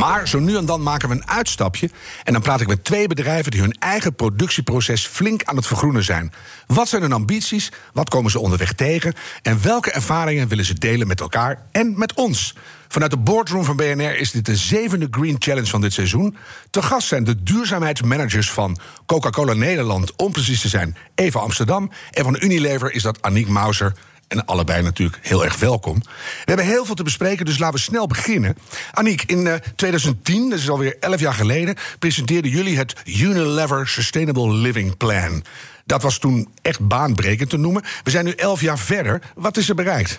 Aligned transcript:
Maar 0.00 0.28
zo 0.28 0.38
nu 0.38 0.56
en 0.56 0.64
dan 0.64 0.82
maken 0.82 1.08
we 1.08 1.14
een 1.14 1.28
uitstapje. 1.28 1.90
En 2.24 2.32
dan 2.32 2.42
praat 2.42 2.60
ik 2.60 2.66
met 2.66 2.84
twee 2.84 3.06
bedrijven 3.06 3.50
die 3.50 3.60
hun 3.60 3.76
eigen 3.78 4.14
productieproces 4.14 5.06
flink 5.06 5.44
aan 5.44 5.56
het 5.56 5.66
vergroenen 5.66 6.04
zijn. 6.04 6.32
Wat 6.66 6.88
zijn 6.88 7.02
hun 7.02 7.12
ambities? 7.12 7.72
Wat 7.92 8.08
komen 8.08 8.30
ze 8.30 8.38
onderweg 8.38 8.72
tegen? 8.72 9.14
En 9.42 9.62
welke 9.62 9.90
ervaringen 9.90 10.48
willen 10.48 10.64
ze 10.64 10.74
delen 10.74 11.06
met 11.06 11.20
elkaar 11.20 11.62
en 11.72 11.98
met 11.98 12.14
ons? 12.14 12.54
Vanuit 12.88 13.10
de 13.10 13.16
boardroom 13.16 13.64
van 13.64 13.76
BNR 13.76 14.18
is 14.18 14.30
dit 14.30 14.46
de 14.46 14.56
zevende 14.56 15.08
Green 15.10 15.36
Challenge 15.38 15.66
van 15.66 15.80
dit 15.80 15.92
seizoen. 15.92 16.36
Te 16.70 16.82
gast 16.82 17.08
zijn 17.08 17.24
de 17.24 17.42
duurzaamheidsmanagers 17.42 18.50
van 18.50 18.78
Coca-Cola 19.06 19.52
Nederland, 19.52 20.16
om 20.16 20.32
precies 20.32 20.60
te 20.60 20.68
zijn, 20.68 20.96
Eva 21.14 21.38
Amsterdam. 21.38 21.90
En 22.10 22.24
van 22.24 22.36
Unilever 22.40 22.92
is 22.92 23.02
dat 23.02 23.22
Aniek 23.22 23.48
Mauser. 23.48 23.92
En 24.30 24.44
allebei 24.44 24.82
natuurlijk 24.82 25.18
heel 25.22 25.44
erg 25.44 25.58
welkom. 25.58 26.02
We 26.02 26.44
hebben 26.44 26.66
heel 26.66 26.84
veel 26.84 26.94
te 26.94 27.02
bespreken, 27.02 27.44
dus 27.44 27.58
laten 27.58 27.74
we 27.74 27.80
snel 27.80 28.06
beginnen. 28.06 28.56
Aniek, 28.92 29.22
in 29.22 29.46
uh, 29.46 29.54
2010, 29.76 30.50
dat 30.50 30.58
is 30.58 30.70
alweer 30.70 30.96
11 31.00 31.20
jaar 31.20 31.34
geleden, 31.34 31.76
presenteerden 31.98 32.50
jullie 32.50 32.78
het 32.78 32.94
Unilever 33.04 33.88
Sustainable 33.88 34.52
Living 34.52 34.96
Plan. 34.96 35.44
Dat 35.84 36.02
was 36.02 36.18
toen 36.18 36.48
echt 36.62 36.88
baanbrekend 36.88 37.50
te 37.50 37.56
noemen. 37.56 37.82
We 38.02 38.10
zijn 38.10 38.24
nu 38.24 38.32
11 38.32 38.60
jaar 38.60 38.78
verder. 38.78 39.22
Wat 39.34 39.56
is 39.56 39.68
er 39.68 39.74
bereikt? 39.74 40.18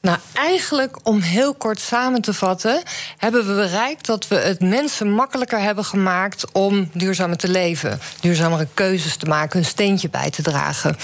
Nou, 0.00 0.18
eigenlijk 0.32 0.98
om 1.02 1.20
heel 1.20 1.54
kort 1.54 1.80
samen 1.80 2.22
te 2.22 2.34
vatten, 2.34 2.82
hebben 3.16 3.46
we 3.46 3.54
bereikt 3.54 4.06
dat 4.06 4.28
we 4.28 4.34
het 4.34 4.60
mensen 4.60 5.10
makkelijker 5.10 5.60
hebben 5.60 5.84
gemaakt 5.84 6.52
om 6.52 6.90
duurzamer 6.92 7.36
te 7.36 7.48
leven, 7.48 8.00
duurzamere 8.20 8.66
keuzes 8.74 9.16
te 9.16 9.26
maken, 9.26 9.58
een 9.58 9.64
steentje 9.64 10.08
bij 10.08 10.30
te 10.30 10.42
dragen. 10.42 10.96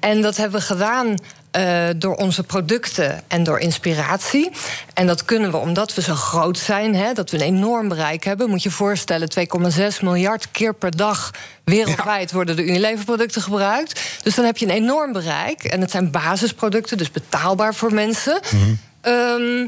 En 0.00 0.22
dat 0.22 0.36
hebben 0.36 0.60
we 0.60 0.66
gedaan 0.66 1.16
uh, 1.56 1.88
door 1.96 2.14
onze 2.14 2.42
producten 2.42 3.22
en 3.28 3.42
door 3.42 3.58
inspiratie. 3.58 4.50
En 4.94 5.06
dat 5.06 5.24
kunnen 5.24 5.50
we 5.50 5.56
omdat 5.56 5.94
we 5.94 6.02
zo 6.02 6.14
groot 6.14 6.58
zijn, 6.58 6.94
hè, 6.94 7.12
dat 7.12 7.30
we 7.30 7.36
een 7.36 7.42
enorm 7.42 7.88
bereik 7.88 8.24
hebben. 8.24 8.50
Moet 8.50 8.62
je 8.62 8.70
voorstellen, 8.70 9.28
2,6 9.38 10.00
miljard 10.02 10.50
keer 10.50 10.74
per 10.74 10.96
dag 10.96 11.30
wereldwijd 11.64 12.30
ja. 12.30 12.34
worden 12.36 12.56
de 12.56 12.64
Unilever-producten 12.64 13.42
gebruikt. 13.42 14.00
Dus 14.22 14.34
dan 14.34 14.44
heb 14.44 14.56
je 14.56 14.66
een 14.66 14.72
enorm 14.72 15.12
bereik. 15.12 15.64
En 15.64 15.80
het 15.80 15.90
zijn 15.90 16.10
basisproducten, 16.10 16.98
dus 16.98 17.10
betaalbaar 17.10 17.74
voor 17.74 17.94
mensen. 17.94 18.40
Mm 18.52 18.60
-hmm. 18.60 19.12
um, 19.12 19.66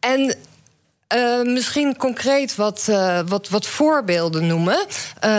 en 0.00 0.36
uh, 1.16 1.42
misschien 1.42 1.96
concreet 1.96 2.54
wat, 2.54 2.86
uh, 2.90 3.20
wat, 3.26 3.48
wat 3.48 3.66
voorbeelden 3.66 4.46
noemen. 4.46 4.86
Uh, 5.24 5.30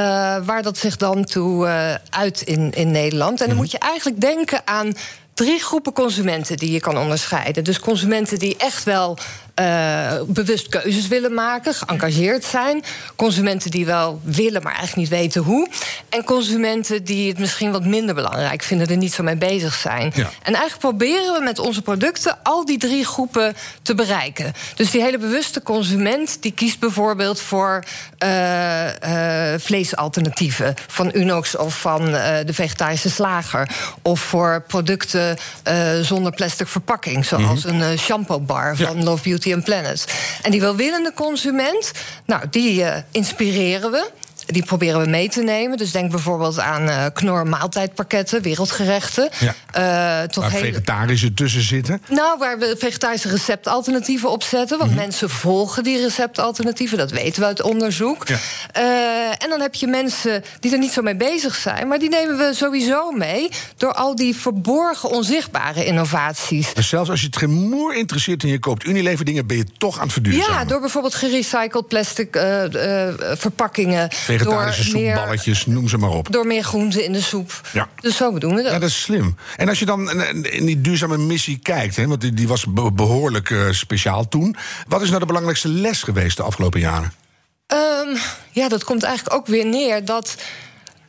waar 0.46 0.62
dat 0.62 0.78
zich 0.78 0.98
dan 0.98 1.24
toe 1.24 1.68
uit 2.10 2.42
in, 2.42 2.72
in 2.72 2.92
Nederland. 2.92 3.32
En 3.32 3.38
dan 3.38 3.48
-hmm. 3.48 3.58
moet 3.58 3.72
je 3.72 3.80
eigenlijk 3.80 4.22
denken 4.22 4.62
aan 4.66 4.94
drie 5.34 5.60
groepen 5.60 5.94
consumenten 5.94 6.58
die 6.58 6.72
je 6.72 6.80
kan 6.80 6.98
onderscheiden. 6.98 7.64
Dus 7.64 7.80
consumenten 7.80 8.40
die 8.40 8.58
echt 8.58 8.84
wel 8.84 9.18
uh, 9.60 10.12
bewust 10.28 10.70
keuzes 10.70 11.08
willen 11.08 11.34
maken, 11.34 11.74
geëngageerd 11.74 12.46
zijn. 12.46 12.84
Consumenten 13.16 13.72
die 13.72 13.86
wel 13.86 14.22
willen, 14.24 14.64
maar 14.64 14.76
eigenlijk 14.76 15.10
niet 15.10 15.20
weten 15.20 15.42
hoe. 15.42 15.68
En 16.10 16.24
consumenten 16.24 17.04
die 17.04 17.30
het 17.30 17.40
misschien 17.40 17.72
wat 17.72 17.86
minder 17.86 18.16
belangrijk 18.16 18.64
vinden, 18.64 18.88
er 18.88 18.98
niet 18.98 19.14
zo 19.14 19.24
mee 19.24 19.36
bezig 19.36 19.74
zijn. 19.74 20.12
Ja. 20.16 20.30
En 20.42 20.54
eigenlijk 20.54 20.80
proberen 20.80 21.34
we 21.34 21.44
met 21.44 21.60
onze 21.60 21.82
producten 21.82 22.38
al 22.44 22.66
die 22.66 22.78
drie 22.78 23.06
groepen 23.06 23.56
te 23.82 23.96
bereiken. 23.96 24.54
Dus 24.76 24.92
die 24.92 25.02
hele 25.02 25.18
bewuste 25.18 25.62
consument 25.62 26.38
die 26.42 26.52
kiest 26.52 26.80
bijvoorbeeld 26.80 27.40
voor 27.40 27.84
uh, 28.24 28.86
uh, 28.86 29.54
vleesalternatieven 29.58 30.74
van 30.88 31.12
Unox 31.16 31.58
of 31.58 31.80
van 31.80 32.06
de 32.06 32.54
vegetarische 32.54 33.10
slager. 33.10 33.70
Of 34.02 34.20
voor 34.20 34.64
producten 34.68 35.38
zonder 36.02 36.32
plastic 36.32 36.68
verpakking, 36.68 37.26
zoals 37.26 37.64
mm 37.64 37.72
-hmm. 37.72 37.82
een 37.82 38.00
shampoo 38.00 38.40
bar 38.40 38.76
van 38.76 38.98
ja. 38.98 39.04
Love 39.04 39.24
Beauty 39.24 39.43
and 39.52 39.64
Planet. 39.64 40.06
En 40.42 40.52
die 40.52 40.62
welwillende 40.62 41.14
consument, 41.14 41.92
nou, 42.26 42.42
die 42.50 42.82
uh, 42.82 42.96
inspireren 43.12 43.92
we. 43.92 44.10
Die 44.54 44.66
proberen 44.66 45.02
we 45.02 45.10
mee 45.10 45.30
te 45.30 45.42
nemen. 45.42 45.78
Dus 45.78 45.92
denk 45.92 46.12
bijvoorbeeld 46.12 46.60
aan 46.60 46.88
uh, 46.88 47.06
knor 47.14 47.48
maaltijdpakketten, 47.48 48.42
wereldgerechten. 48.42 49.30
Ja. 49.40 49.56
Uh, 50.24 50.28
toch 50.28 50.44
waar 50.44 50.52
hele... 50.52 50.66
vegetarische 50.66 51.34
tussen 51.34 51.62
zitten? 51.62 52.02
Nou, 52.10 52.38
waar 52.40 52.60
we 52.60 52.76
vegetarische 52.80 53.30
receptalternatieven 53.30 54.32
op 54.32 54.44
zetten. 54.44 54.78
Want 54.78 54.90
mm 54.90 54.96
-hmm. 54.96 55.06
mensen 55.06 55.30
volgen 55.30 55.84
die 55.84 56.02
receptalternatieven. 56.02 56.98
Dat 56.98 57.12
weten 57.12 57.42
we 57.42 57.48
uit 57.48 57.62
onderzoek. 57.62 58.28
Ja. 58.28 58.38
Uh, 58.78 59.44
en 59.44 59.50
dan 59.50 59.62
heb 59.62 59.76
je 59.76 59.88
mensen 59.88 60.44
die 60.60 60.72
er 60.72 60.78
niet 60.78 60.92
zo 60.92 61.02
mee 61.02 61.16
bezig 61.16 61.56
zijn. 61.56 61.88
Maar 61.88 62.00
die 62.00 62.10
nemen 62.10 62.38
we 62.38 62.52
sowieso 62.54 63.12
mee. 63.12 63.50
Door 63.78 63.94
al 63.94 64.16
die 64.16 64.36
verborgen, 64.36 65.10
onzichtbare 65.10 65.86
innovaties. 65.86 66.74
Dus 66.74 66.90
zelfs 66.90 67.10
als 67.10 67.20
je 67.20 67.26
het 67.26 67.38
geen 67.38 67.70
moer 67.70 67.96
interesseert 67.96 68.44
en 68.44 68.50
je 68.50 68.60
koopt 68.60 68.86
Unilever 68.86 69.26
dingen... 69.26 69.48
ben 69.48 69.58
je 69.58 69.66
toch 69.78 69.96
aan 69.98 70.04
het 70.04 70.14
verduurzamen? 70.14 70.60
Ja, 70.60 70.66
door 70.66 70.80
bijvoorbeeld 70.80 71.16
gerecycled 71.16 71.88
plastic 71.88 72.38
verpakkingen 73.36 74.10
vegetarische 74.44 74.84
soepballetjes, 74.84 75.66
noem 75.66 75.88
ze 75.88 75.98
maar 75.98 76.10
op. 76.10 76.32
Door 76.32 76.48
meer 76.48 76.64
groenten 76.64 77.04
in 77.04 77.12
de 77.12 77.22
soep. 77.22 77.62
Ja. 77.74 77.90
Dus 78.02 78.16
zo 78.16 78.38
doen 78.38 78.56
we 78.56 78.62
dat. 78.62 78.72
Ja, 78.72 78.80
dat 78.80 78.90
is 78.90 79.02
slim. 79.02 79.38
En 79.58 79.70
als 79.70 79.80
je 79.80 79.86
dan 79.86 80.24
in 80.44 80.66
die 80.66 80.82
duurzame 80.82 81.18
missie 81.18 81.60
kijkt, 81.60 81.96
hè, 81.96 82.08
want 82.08 82.22
die, 82.22 82.34
die 82.34 82.48
was 82.48 82.66
behoorlijk 82.94 83.50
uh, 83.50 83.72
speciaal 83.72 84.28
toen. 84.28 84.56
Wat 84.88 85.02
is 85.02 85.08
nou 85.08 85.20
de 85.20 85.26
belangrijkste 85.26 85.68
les 85.68 86.04
geweest 86.04 86.38
de 86.38 86.44
afgelopen 86.44 86.80
jaren? 86.80 87.14
Um, 87.68 88.18
ja, 88.52 88.68
dat 88.68 88.84
komt 88.84 89.04
eigenlijk 89.04 89.36
ook 89.36 89.48
weer 89.48 89.66
neer 89.66 90.06
dat 90.06 90.36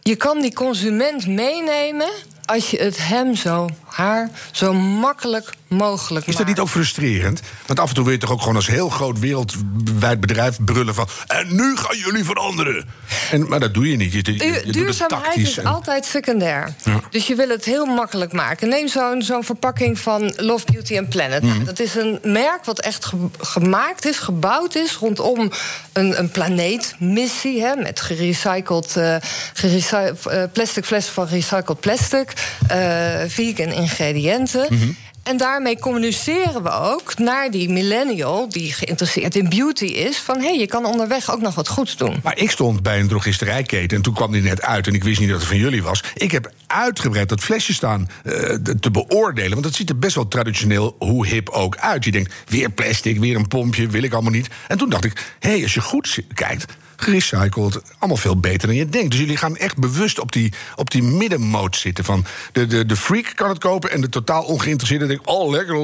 je 0.01 0.17
kan 0.17 0.41
die 0.41 0.55
consument 0.55 1.27
meenemen 1.27 2.11
als 2.45 2.71
je 2.71 2.77
het 2.77 2.97
hem 2.99 3.35
zo, 3.35 3.69
haar, 3.95 4.31
zo 4.53 4.73
makkelijk 4.73 5.53
mogelijk 5.69 6.27
Is 6.27 6.37
dat 6.37 6.47
niet 6.47 6.59
ook 6.59 6.69
frustrerend? 6.69 7.41
Want 7.67 7.81
af 7.81 7.89
en 7.89 7.95
toe 7.95 8.05
wil 8.05 8.13
je 8.13 8.19
toch 8.19 8.31
ook 8.31 8.41
gewoon 8.41 8.57
als 8.57 8.67
heel 8.67 8.89
groot 8.89 9.19
wereldwijd 9.19 10.21
bedrijf 10.21 10.57
brullen 10.65 10.95
van... 10.95 11.09
en 11.27 11.55
nu 11.57 11.77
gaan 11.77 11.97
jullie 11.97 12.25
veranderen. 12.25 12.89
En, 13.31 13.49
maar 13.49 13.61
dat 13.61 13.75
doe 13.75 13.91
je 13.91 13.97
niet. 13.97 14.13
Je, 14.13 14.23
je, 14.23 14.63
je 14.65 14.73
duurzaamheid 14.73 15.37
is 15.37 15.59
en... 15.59 15.67
altijd 15.67 16.05
secundair. 16.05 16.75
Ja. 16.85 17.01
Dus 17.11 17.27
je 17.27 17.35
wil 17.35 17.49
het 17.49 17.65
heel 17.65 17.87
makkelijk 17.87 18.33
maken. 18.33 18.69
Neem 18.69 18.89
zo'n 18.89 19.23
zo'n 19.23 19.45
verpakking 19.45 19.99
van 19.99 20.33
Love, 20.37 20.65
Beauty 20.73 20.99
and 20.99 21.09
Planet. 21.09 21.43
Mm. 21.43 21.65
Dat 21.65 21.81
is 21.81 21.95
een 21.95 22.19
merk 22.23 22.65
wat 22.65 22.81
echt 22.81 23.05
ge 23.05 23.17
gemaakt 23.39 24.07
is, 24.07 24.19
gebouwd 24.19 24.75
is... 24.75 24.93
rondom 24.95 25.51
een, 25.93 26.19
een 26.19 26.31
planeetmissie, 26.31 27.63
hè, 27.63 27.77
met 27.77 28.01
gerecycled, 28.01 28.95
uh, 28.97 29.17
gerecy 29.53 29.95
uh, 29.95 30.43
plastic 30.53 30.85
flessen 30.85 31.13
van 31.13 31.29
gerecycled 31.29 31.81
plastic... 31.81 32.33
Uh, 32.73 33.23
vegan 33.27 33.73
ingrediënten... 33.85 34.67
Mm 34.71 34.79
-hmm. 34.79 34.97
En 35.25 35.37
daarmee 35.37 35.79
communiceren 35.79 36.63
we 36.63 36.71
ook 36.71 37.19
naar 37.19 37.51
die 37.51 37.69
millennial 37.69 38.49
die 38.49 38.73
geïnteresseerd 38.73 39.37
in 39.37 39.49
beauty 39.49 39.85
is: 39.85 40.17
van 40.17 40.37
hé, 40.39 40.47
hey, 40.47 40.59
je 40.59 40.67
kan 40.67 40.85
onderweg 40.85 41.33
ook 41.33 41.41
nog 41.41 41.55
wat 41.55 41.69
goeds 41.69 41.97
doen. 41.97 42.21
Maar 42.23 42.39
ik 42.39 42.51
stond 42.51 42.83
bij 42.83 43.01
een 43.01 43.09
drogisterijketen 43.09 43.97
en 43.97 44.03
toen 44.03 44.15
kwam 44.15 44.33
die 44.33 44.43
net 44.43 44.63
uit 44.63 44.87
en 44.87 44.95
ik 44.95 45.05
wist 45.05 45.21
niet 45.21 45.29
dat 45.29 45.39
het 45.39 45.49
van 45.49 45.57
jullie 45.57 45.83
was. 45.83 46.03
Ik 46.15 46.31
heb 46.31 46.53
uitgebreid 46.67 47.29
dat 47.29 47.41
flesje 47.41 47.75
staan 47.75 48.09
uh, 48.25 48.33
te 48.81 48.91
beoordelen, 48.91 49.53
want 49.53 49.65
het 49.65 49.75
ziet 49.75 49.89
er 49.89 49.99
best 49.99 50.15
wel 50.15 50.29
traditioneel, 50.29 50.97
hoe 50.99 51.27
hip 51.27 51.49
ook 51.49 51.77
uit. 51.77 52.05
Je 52.05 52.11
denkt, 52.11 52.35
weer 52.49 52.71
plastic, 52.71 53.19
weer 53.19 53.37
een 53.37 53.49
pompje, 53.49 53.89
wil 53.89 54.03
ik 54.03 54.13
allemaal 54.13 54.33
niet. 54.33 54.49
En 54.69 54.79
toen 54.79 54.91
dacht 54.91 55.05
ik, 55.05 55.37
hé, 55.39 55.51
hey, 55.51 55.63
als 55.63 55.75
je 55.75 55.81
goed 55.81 56.19
kijkt, 56.35 56.67
gerecycled. 56.97 57.81
Allemaal 57.99 58.17
veel 58.17 58.41
beter 58.41 58.69
dan 58.69 58.77
je 58.77 58.89
denkt. 58.89 59.11
Dus 59.11 59.21
jullie 59.21 59.37
gaan 59.37 59.57
echt 59.57 59.77
bewust 59.77 60.19
op 60.19 60.33
die, 60.33 60.53
op 60.77 60.91
die 60.91 61.03
middenmoot 61.03 61.77
zitten. 61.77 62.05
Van 62.05 62.25
de, 62.53 62.67
de, 62.67 62.87
de 62.87 62.97
freak 62.97 63.33
kan 63.35 63.49
het 63.49 63.59
kopen 63.59 63.91
en 63.91 64.01
de 64.01 64.09
totaal 64.09 64.43
ongeïnteresseerde 64.43 65.07
denkt... 65.07 65.27
oh, 65.27 65.51
lekker, 65.51 65.77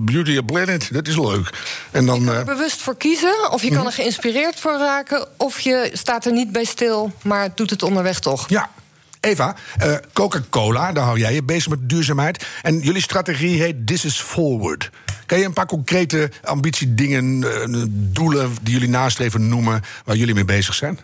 Beauty 0.00 0.36
of 0.36 0.44
Planet, 0.44 0.88
dat 0.92 1.08
is 1.08 1.16
leuk. 1.16 1.50
En 1.90 2.06
dan, 2.06 2.20
je 2.20 2.24
kan 2.24 2.34
er 2.34 2.40
uh, 2.40 2.46
bewust 2.46 2.80
voor 2.82 2.96
kiezen, 2.96 3.50
of 3.50 3.62
je 3.62 3.70
kan 3.70 3.86
er 3.86 3.92
geïnspireerd 3.92 4.60
voor 4.60 4.78
raken... 4.78 5.28
of 5.36 5.60
je 5.60 5.90
staat 5.92 6.24
er 6.24 6.32
niet 6.32 6.52
bij 6.52 6.64
stil, 6.64 7.12
maar 7.22 7.50
doet 7.54 7.70
het 7.70 7.82
onderweg 7.82 8.20
toch. 8.20 8.48
Ja, 8.48 8.70
Eva, 9.26 9.56
uh, 9.82 9.94
Coca-Cola, 10.12 10.92
daar 10.92 11.04
hou 11.04 11.18
jij 11.18 11.34
je 11.34 11.42
bezig 11.42 11.68
met 11.68 11.88
duurzaamheid. 11.88 12.46
En 12.62 12.78
jullie 12.78 13.02
strategie 13.02 13.62
heet 13.62 13.86
This 13.86 14.04
is 14.04 14.20
Forward. 14.20 14.90
Kan 15.26 15.38
je 15.38 15.44
een 15.44 15.52
paar 15.52 15.66
concrete 15.66 16.30
ambitiedingen, 16.44 17.24
uh, 17.24 17.84
doelen 17.88 18.56
die 18.62 18.72
jullie 18.72 18.88
nastreven 18.88 19.48
noemen... 19.48 19.82
waar 20.04 20.16
jullie 20.16 20.34
mee 20.34 20.44
bezig 20.44 20.74
zijn? 20.74 20.98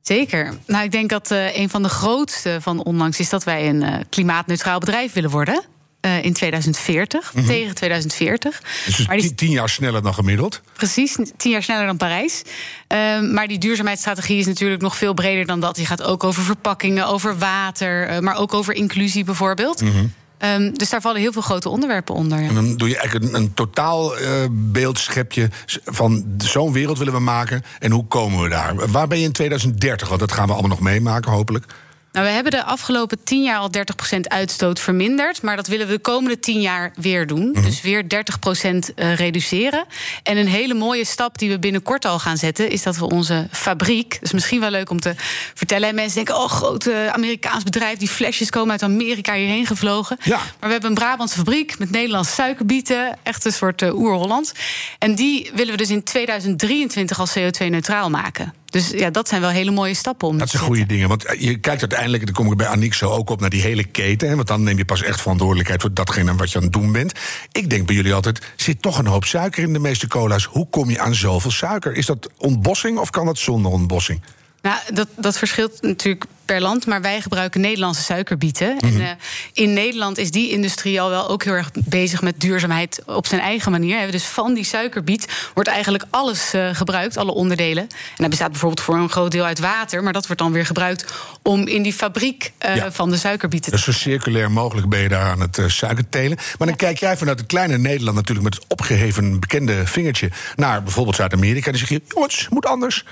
Zeker. 0.00 0.54
Nou, 0.66 0.84
ik 0.84 0.90
denk 0.90 1.10
dat 1.10 1.30
uh, 1.30 1.56
een 1.56 1.70
van 1.70 1.82
de 1.82 1.88
grootste 1.88 2.58
van 2.60 2.84
onlangs 2.84 3.18
is 3.18 3.28
dat 3.28 3.44
wij 3.44 3.68
een 3.68 4.06
klimaatneutraal 4.08 4.78
bedrijf 4.78 5.12
willen 5.12 5.30
worden. 5.30 5.64
Uh, 6.06 6.24
in 6.24 6.32
2040, 6.32 7.34
Mhm. 7.34 7.46
tegen 7.46 7.74
2040. 7.74 8.62
Dus 8.86 9.06
Maar 9.06 9.16
die- 9.16 9.34
tien, 9.34 9.50
jaar 9.50 9.68
sneller 9.68 10.02
dan 10.02 10.14
gemiddeld. 10.14 10.60
Precies, 10.72 11.16
tien 11.36 11.50
jaar 11.50 11.62
sneller 11.62 11.86
dan 11.86 11.96
Parijs. 11.96 12.42
Ehm, 12.86 13.32
maar 13.32 13.48
die 13.48 13.58
duurzaamheidsstrategie 13.58 14.38
is 14.38 14.46
natuurlijk 14.46 14.82
nog 14.82 14.96
veel 14.96 15.14
breder 15.14 15.46
dan 15.46 15.60
dat. 15.60 15.74
Die 15.74 15.86
gaat 15.86 16.02
ook 16.02 16.24
over 16.24 16.42
verpakkingen, 16.42 17.06
over 17.06 17.38
water, 17.38 18.06
eh, 18.08 18.18
maar 18.18 18.36
ook 18.36 18.54
over 18.54 18.74
inclusie 18.74 19.24
bijvoorbeeld. 19.24 19.80
Mhm. 19.82 20.04
Ehm, 20.38 20.72
dus 20.72 20.90
daar 20.90 21.00
vallen 21.00 21.20
heel 21.20 21.32
veel 21.32 21.42
grote 21.42 21.68
onderwerpen 21.68 22.14
onder. 22.14 22.40
ja. 22.40 22.48
En 22.48 22.54
dan 22.54 22.76
doe 22.76 22.88
je 22.88 22.96
eigenlijk 22.98 23.34
een, 23.34 23.40
een 23.42 23.54
totaal 23.54 24.16
eh, 24.16 24.30
beeld 24.50 24.98
schep 24.98 25.32
je 25.32 25.48
s- 25.66 25.78
van 25.84 26.24
zo'n 26.38 26.72
wereld 26.72 26.98
willen 26.98 27.12
we 27.12 27.18
maken. 27.20 27.62
En 27.78 27.90
hoe 27.90 28.06
komen 28.06 28.42
we 28.42 28.48
daar? 28.48 28.90
Waar 28.90 29.08
ben 29.08 29.18
je 29.18 29.24
in 29.24 29.32
2030? 29.32 30.08
Want 30.08 30.20
dat 30.20 30.32
gaan 30.32 30.46
we 30.46 30.52
allemaal 30.52 30.70
nog 30.70 30.80
meemaken, 30.80 31.32
hopelijk. 31.32 31.64
Nou, 32.12 32.26
we 32.26 32.32
hebben 32.32 32.52
de 32.52 32.64
afgelopen 32.64 33.24
tien 33.24 33.42
jaar 33.42 33.58
al 33.58 33.70
30% 34.14 34.20
uitstoot 34.20 34.80
verminderd. 34.80 35.42
Maar 35.42 35.56
dat 35.56 35.66
willen 35.66 35.86
we 35.86 35.92
de 35.92 35.98
komende 35.98 36.38
tien 36.38 36.60
jaar 36.60 36.92
weer 36.96 37.26
doen. 37.26 37.50
Mhm. 37.50 37.62
Dus 37.62 37.80
weer 37.80 38.04
30% 38.08 38.94
eh, 38.94 39.14
reduceren. 39.14 39.84
En 40.22 40.36
een 40.36 40.48
hele 40.48 40.74
mooie 40.74 41.04
stap 41.04 41.38
die 41.38 41.50
we 41.50 41.58
binnenkort 41.58 42.04
al 42.04 42.18
gaan 42.18 42.36
zetten... 42.36 42.70
is 42.70 42.82
dat 42.82 42.96
we 42.96 43.08
onze 43.08 43.48
fabriek... 43.50 44.12
dat 44.12 44.22
is 44.22 44.32
misschien 44.32 44.60
wel 44.60 44.70
leuk 44.70 44.90
om 44.90 45.00
te 45.00 45.14
vertellen. 45.54 45.88
En 45.88 45.94
mensen 45.94 46.14
denken, 46.14 46.36
oh, 46.36 46.50
groot 46.50 46.86
eh, 46.86 47.06
Amerikaans 47.06 47.64
bedrijf... 47.64 47.98
die 47.98 48.08
flesjes 48.08 48.50
komen 48.50 48.70
uit 48.70 48.82
Amerika 48.82 49.34
hierheen 49.34 49.66
gevlogen. 49.66 50.16
Ja. 50.22 50.36
Maar 50.36 50.46
we 50.58 50.72
hebben 50.72 50.90
een 50.90 50.96
Brabantse 50.96 51.36
fabriek 51.36 51.78
met 51.78 51.90
Nederlandse 51.90 52.32
suikerbieten. 52.32 53.18
Echt 53.22 53.44
een 53.44 53.52
soort 53.52 53.82
uh, 53.82 53.94
oer-Holland. 53.94 54.52
En 54.98 55.14
die 55.14 55.50
willen 55.54 55.72
we 55.72 55.78
dus 55.78 55.90
in 55.90 56.02
2023 56.02 57.18
al 57.18 57.28
CO2-neutraal 57.38 58.10
maken. 58.10 58.61
Dus 58.72 58.90
ja, 58.90 59.10
dat 59.10 59.28
zijn 59.28 59.40
wel 59.40 59.50
hele 59.50 59.70
mooie 59.70 59.94
stappen 59.94 60.28
om 60.28 60.38
Dat 60.38 60.50
te 60.50 60.56
zijn 60.56 60.68
goede 60.68 60.86
dingen. 60.86 61.08
Want 61.08 61.24
eh, 61.24 61.40
je 61.40 61.58
kijkt 61.58 61.80
uiteindelijk, 61.80 62.24
dan 62.24 62.34
kom 62.34 62.50
ik 62.52 62.56
bij 62.56 62.66
Aniek 62.66 62.94
zo 62.94 63.10
ook 63.10 63.30
op, 63.30 63.40
naar 63.40 63.50
die 63.50 63.62
hele 63.62 63.84
keten. 63.84 64.28
Hè, 64.28 64.36
want 64.36 64.48
dan 64.48 64.62
neem 64.62 64.76
je 64.76 64.84
pas 64.84 65.02
echt 65.02 65.20
verantwoordelijkheid 65.20 65.80
voor 65.80 65.94
datgene 65.94 66.34
wat 66.34 66.50
je 66.50 66.56
aan 66.58 66.64
het 66.64 66.72
doen 66.72 66.92
bent. 66.92 67.12
Ik 67.52 67.70
denk 67.70 67.86
bij 67.86 67.94
jullie 67.94 68.14
altijd, 68.14 68.52
zit 68.56 68.82
toch 68.82 68.98
een 68.98 69.06
hoop 69.06 69.24
suiker 69.24 69.62
in 69.62 69.72
de 69.72 69.78
meeste 69.78 70.08
cola's. 70.08 70.44
Hoe 70.44 70.68
kom 70.70 70.90
je 70.90 71.00
aan 71.00 71.14
zoveel 71.14 71.50
suiker? 71.50 71.94
Is 71.94 72.06
dat 72.06 72.28
ontbossing 72.38 72.98
of 72.98 73.10
kan 73.10 73.26
dat 73.26 73.38
zonder 73.38 73.72
ontbossing? 73.72 74.20
Nou, 74.62 74.78
dat, 74.94 75.08
dat 75.16 75.38
verschilt 75.38 75.82
natuurlijk 75.82 76.24
per 76.44 76.60
land, 76.60 76.86
maar 76.86 77.00
wij 77.00 77.20
gebruiken 77.20 77.60
Nederlandse 77.60 78.02
suikerbieten. 78.02 78.78
En 78.78 79.00
uh, 79.00 79.08
in 79.52 79.72
Nederland 79.72 80.18
is 80.18 80.30
die 80.30 80.50
industrie 80.50 81.00
al 81.00 81.10
wel 81.10 81.28
ook 81.28 81.44
heel 81.44 81.52
erg 81.52 81.70
bezig 81.72 82.22
met 82.22 82.40
duurzaamheid 82.40 83.02
op 83.06 83.26
zijn 83.26 83.40
eigen 83.40 83.70
manier. 83.70 84.10
Dus 84.10 84.24
van 84.24 84.54
die 84.54 84.64
suikerbiet 84.64 85.50
wordt 85.54 85.68
eigenlijk 85.68 86.04
alles 86.10 86.54
uh, 86.54 86.68
gebruikt, 86.72 87.16
alle 87.16 87.32
onderdelen. 87.32 87.82
En 87.82 87.88
dat 88.16 88.28
bestaat 88.28 88.50
bijvoorbeeld 88.50 88.80
voor 88.80 88.96
een 88.96 89.10
groot 89.10 89.30
deel 89.30 89.44
uit 89.44 89.58
water, 89.58 90.02
maar 90.02 90.12
dat 90.12 90.26
wordt 90.26 90.42
dan 90.42 90.52
weer 90.52 90.66
gebruikt 90.66 91.12
om 91.42 91.66
in 91.66 91.82
die 91.82 91.92
fabriek 91.92 92.52
uh, 92.66 92.76
ja. 92.76 92.92
van 92.92 93.10
de 93.10 93.16
suikerbieten 93.16 93.70
te. 93.70 93.76
Dus 93.76 93.84
zo 93.84 93.92
circulair 93.92 94.50
mogelijk 94.50 94.88
ben 94.88 95.00
je 95.00 95.08
daar 95.08 95.30
aan 95.30 95.40
het 95.40 95.60
suikertelen. 95.66 96.36
Maar 96.36 96.54
dan 96.58 96.68
ja. 96.68 96.74
kijk 96.74 96.98
jij 96.98 97.16
vanuit 97.16 97.38
het 97.38 97.48
kleine 97.48 97.78
Nederland 97.78 98.16
natuurlijk 98.16 98.44
met 98.44 98.54
het 98.54 98.64
opgeheven 98.68 99.40
bekende 99.40 99.86
vingertje 99.86 100.30
naar 100.56 100.82
bijvoorbeeld 100.82 101.16
Zuid-Amerika. 101.16 101.66
En 101.66 101.72
dan 101.72 101.80
zeg 101.80 101.88
je, 101.88 102.02
jongens, 102.08 102.46
moet 102.50 102.66
anders. 102.66 103.04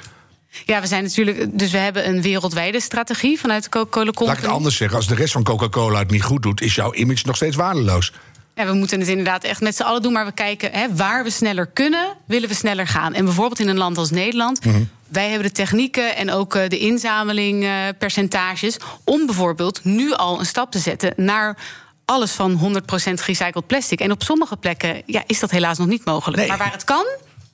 Ja, 0.64 0.80
we 0.80 0.86
zijn 0.86 1.02
natuurlijk. 1.02 1.58
Dus 1.58 1.70
we 1.70 1.78
hebben 1.78 2.08
een 2.08 2.22
wereldwijde 2.22 2.80
strategie 2.80 3.40
vanuit 3.40 3.62
de 3.62 3.68
Coca-Cola 3.68 4.04
Company. 4.04 4.28
Laat 4.28 4.38
ik 4.38 4.42
het 4.44 4.52
anders 4.52 4.76
zeggen. 4.76 4.96
Als 4.96 5.06
de 5.06 5.14
rest 5.14 5.32
van 5.32 5.42
Coca-Cola 5.42 5.98
het 5.98 6.10
niet 6.10 6.22
goed 6.22 6.42
doet, 6.42 6.60
is 6.60 6.74
jouw 6.74 6.94
image 6.94 7.26
nog 7.26 7.36
steeds 7.36 7.56
waardeloos. 7.56 8.12
Ja, 8.54 8.66
we 8.66 8.72
moeten 8.72 9.00
het 9.00 9.08
inderdaad 9.08 9.44
echt 9.44 9.60
met 9.60 9.76
z'n 9.76 9.82
allen 9.82 10.02
doen. 10.02 10.12
Maar 10.12 10.24
we 10.24 10.32
kijken 10.32 10.72
hè, 10.72 10.94
waar 10.94 11.24
we 11.24 11.30
sneller 11.30 11.66
kunnen, 11.66 12.16
willen 12.26 12.48
we 12.48 12.54
sneller 12.54 12.86
gaan. 12.86 13.14
En 13.14 13.24
bijvoorbeeld 13.24 13.60
in 13.60 13.68
een 13.68 13.76
land 13.76 13.98
als 13.98 14.10
Nederland. 14.10 14.64
Mhm. 14.64 14.82
Wij 15.08 15.28
hebben 15.28 15.46
de 15.46 15.54
technieken 15.54 16.16
en 16.16 16.30
ook 16.30 16.54
uh, 16.54 16.68
de 16.68 16.78
inzamelingpercentages. 16.78 18.76
om 19.04 19.26
bijvoorbeeld 19.26 19.84
nu 19.84 20.12
al 20.12 20.38
een 20.38 20.46
stap 20.46 20.70
te 20.70 20.78
zetten 20.78 21.12
naar 21.16 21.56
alles 22.04 22.32
van 22.32 22.82
100% 22.82 22.82
gerecycled 22.92 23.66
plastic. 23.66 24.00
En 24.00 24.10
op 24.10 24.22
sommige 24.22 24.56
plekken 24.56 25.02
ja, 25.06 25.22
is 25.26 25.40
dat 25.40 25.50
helaas 25.50 25.78
nog 25.78 25.86
niet 25.86 26.04
mogelijk. 26.04 26.38
Nee. 26.38 26.48
Maar 26.48 26.58
waar 26.58 26.72
het 26.72 26.84
kan, 26.84 27.06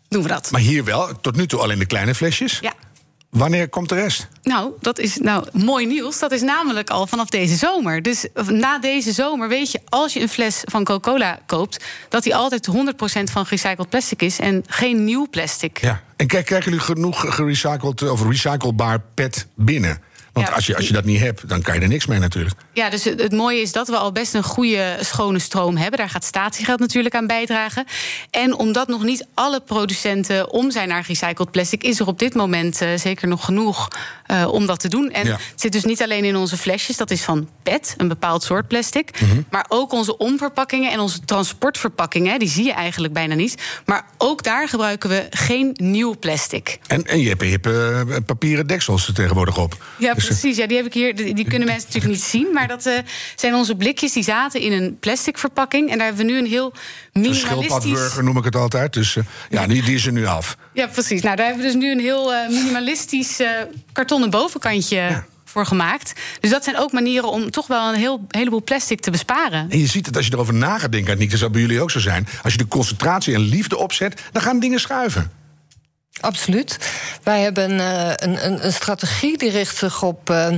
doen 0.09 0.23
we 0.23 0.29
dat. 0.29 0.51
Maar 0.51 0.61
hier 0.61 0.85
wel, 0.85 1.21
tot 1.21 1.37
nu 1.37 1.47
toe 1.47 1.61
alleen 1.61 1.79
de 1.79 1.87
kleine 1.87 2.15
flesjes. 2.15 2.59
Ja. 2.61 2.73
Wanneer 3.37 3.69
komt 3.69 3.89
de 3.89 3.95
rest? 3.95 4.29
Nou, 4.43 4.73
dat 4.81 4.99
is 4.99 5.17
nou 5.17 5.47
mooi 5.53 5.87
nieuws. 5.87 6.19
Dat 6.19 6.33
is 6.33 6.41
namelijk 6.41 6.91
al 6.91 7.07
vanaf 7.07 7.29
deze 7.29 7.55
zomer. 7.55 8.03
Dus 8.03 8.27
na 8.49 8.79
deze 8.79 9.13
zomer 9.13 9.49
weet 9.49 9.71
je, 9.71 9.81
als 9.89 10.13
je 10.13 10.21
een 10.21 10.29
fles 10.29 10.63
van 10.65 10.85
Coca-Cola 10.85 11.39
koopt, 11.47 11.85
dat 12.09 12.23
die 12.23 12.35
altijd 12.35 12.69
100% 12.71 12.73
van 13.33 13.47
gerecycled 13.47 13.89
plastic 13.89 14.23
is 14.23 14.39
en 14.39 14.65
geen 14.67 15.05
nieuw 15.05 15.27
plastic. 15.31 15.81
Ja. 15.81 16.03
En 16.17 16.27
kijk, 16.27 16.47
krijgen 16.47 16.71
jullie 16.71 16.87
genoeg 16.87 17.35
gerecycled 17.35 18.11
of 18.11 18.23
recyclebaar 18.29 19.01
pet 19.15 19.47
binnen? 19.55 20.03
Want 20.37 20.49
Ja. 20.49 20.55
als, 20.55 20.67
je, 20.67 20.77
als 20.77 20.87
je 20.87 20.93
dat 20.93 21.05
niet 21.05 21.21
hebt, 21.21 21.49
dan 21.49 21.63
kan 21.63 21.75
je 21.75 21.81
er 21.81 21.89
niks 21.89 22.07
mee 22.07 22.19
natuurlijk. 22.19 22.55
Ja, 22.73 22.91
dus 22.91 23.05
het, 23.05 23.23
het 23.23 23.33
mooie 23.33 23.61
is 23.61 23.73
dat 23.73 23.89
we 23.89 23.97
al 23.97 24.13
best 24.13 24.35
een 24.35 24.43
goede 24.43 24.97
schone 25.01 25.39
stroom 25.39 25.77
hebben. 25.77 25.99
Daar 25.99 26.11
gaat 26.11 26.25
statiegeld 26.25 26.81
natuurlijk 26.81 27.15
aan 27.15 27.27
bijdragen. 27.27 27.85
En 28.31 28.55
omdat 28.55 28.89
nog 28.89 29.03
niet 29.03 29.27
alle 29.35 29.61
producenten 29.61 30.51
om 30.53 30.71
zijn 30.71 30.89
naar 30.89 31.05
gerecycled 31.05 31.51
plastic, 31.51 31.83
is 31.83 32.01
er 32.01 32.07
op 32.07 32.19
dit 32.19 32.35
moment 32.35 32.81
eh, 32.81 32.89
zeker 32.97 33.29
nog 33.29 33.45
genoeg 33.45 33.89
eh, 34.27 34.49
om 34.51 34.67
dat 34.67 34.81
te 34.81 34.89
doen. 34.89 35.11
En 35.11 35.27
Ja. 35.27 35.33
het 35.33 35.61
zit 35.61 35.73
dus 35.73 35.85
niet 35.85 36.03
alleen 36.03 36.25
in 36.25 36.37
onze 36.37 36.57
flesjes, 36.57 36.97
dat 36.97 37.11
is 37.11 37.23
van 37.23 37.49
PET, 37.63 37.95
een 37.97 38.09
bepaald 38.09 38.43
soort 38.43 38.69
plastic. 38.69 39.21
Mhm. 39.21 39.41
Maar 39.51 39.65
ook 39.69 39.93
onze 39.93 40.17
omverpakkingen 40.17 40.93
en 40.93 41.01
onze 41.01 41.21
transportverpakkingen, 41.25 42.39
die 42.39 42.49
zie 42.49 42.65
je 42.65 42.73
eigenlijk 42.73 43.13
bijna 43.13 43.35
niet. 43.35 43.63
Maar 43.85 44.05
ook 44.19 44.43
daar 44.43 44.69
gebruiken 44.69 45.09
we 45.09 45.27
geen 45.31 45.71
nieuw 45.75 46.17
plastic. 46.19 46.79
En, 46.87 47.05
en 47.05 47.19
je 47.21 47.29
hebt, 47.29 47.43
je 47.43 47.59
hebt 47.61 47.67
eh, 47.67 48.17
papieren 48.27 48.67
deksels 48.67 49.07
er 49.07 49.15
tegenwoordig 49.15 49.59
op. 49.59 49.85
Ja, 49.99 50.15
Dus, 50.15 50.26
precies. 50.27 50.57
Ja, 50.57 50.67
die, 50.67 50.77
heb 50.77 50.87
ik 50.87 50.95
hier, 50.95 51.17
die, 51.17 51.45
kunnen 51.49 51.69
mensen 51.69 51.87
natuurlijk 51.87 52.15
niet 52.15 52.23
zien. 52.23 52.53
Maar 52.53 52.69
dat 52.69 52.87
eh, 52.87 52.99
zijn 53.37 53.55
onze 53.55 53.77
blikjes. 53.77 54.13
Die 54.13 54.23
zaten 54.23 54.61
in 54.61 54.73
een 54.73 54.99
plastic 54.99 55.39
verpakking. 55.39 55.91
En 55.91 55.99
daar 55.99 56.07
hebben 56.07 56.27
we 56.27 56.33
nu 56.33 56.39
een 56.39 56.47
heel 56.47 56.73
Een 57.13 57.21
minimalistisch... 57.21 57.41
schildpadburger 57.41 58.25
noem 58.25 58.37
ik 58.37 58.45
het 58.45 58.57
altijd. 58.57 58.93
Dus 58.93 59.17
eh, 59.17 59.25
ja, 59.51 59.67
die, 59.67 59.83
die 59.83 59.95
is 59.95 60.07
er 60.07 60.13
nu 60.13 60.27
af. 60.27 60.57
Ja, 60.73 60.87
precies. 60.87 61.23
Nou, 61.23 61.37
daar 61.37 61.47
hebben 61.47 61.65
we 61.65 61.73
dus 61.73 61.81
nu 61.81 61.91
een 61.91 62.01
heel 62.01 62.35
eh, 62.35 62.49
minimalistisch 62.49 63.41
kartonnen 63.93 64.31
bovenkantje 64.31 65.25
voor 65.45 65.67
gemaakt. 65.67 66.13
Dus 66.41 66.51
dat 66.51 66.65
zijn 66.65 66.79
ook 66.79 66.93
manieren 66.93 67.29
om 67.29 67.51
toch 67.51 67.67
wel 67.67 67.89
een 67.89 67.99
heel, 67.99 68.27
heleboel 68.29 68.63
plastic 68.63 69.01
te 69.01 69.11
besparen. 69.11 69.67
En 69.71 69.79
je 69.79 69.87
ziet 69.87 70.07
het 70.07 70.17
als 70.17 70.27
je 70.27 70.33
erover 70.33 70.55
na 70.55 70.79
gaat 70.79 70.93
denken, 70.93 71.29
dat 71.29 71.39
zal 71.39 71.51
bij 71.51 71.61
jullie 71.61 71.81
ook 71.81 71.91
zo 71.91 71.99
zijn. 71.99 72.29
Als 72.43 72.53
je 72.53 72.59
de 72.59 72.69
concentratie 72.69 73.35
en 73.35 73.41
liefde 73.41 73.77
opzet, 73.77 74.23
dan 74.33 74.43
gaan 74.43 74.61
dingen 74.61 74.81
schuiven. 74.81 75.31
Absoluut. 76.21 76.79
Wij 77.23 77.41
hebben 77.41 77.81
eh, 77.81 78.13
een, 78.17 78.47
een, 78.47 78.65
een 78.65 78.73
strategie 78.73 79.39
die 79.39 79.51
richt 79.51 79.77
zich 79.77 80.03
op. 80.03 80.31
eh, 80.31 80.49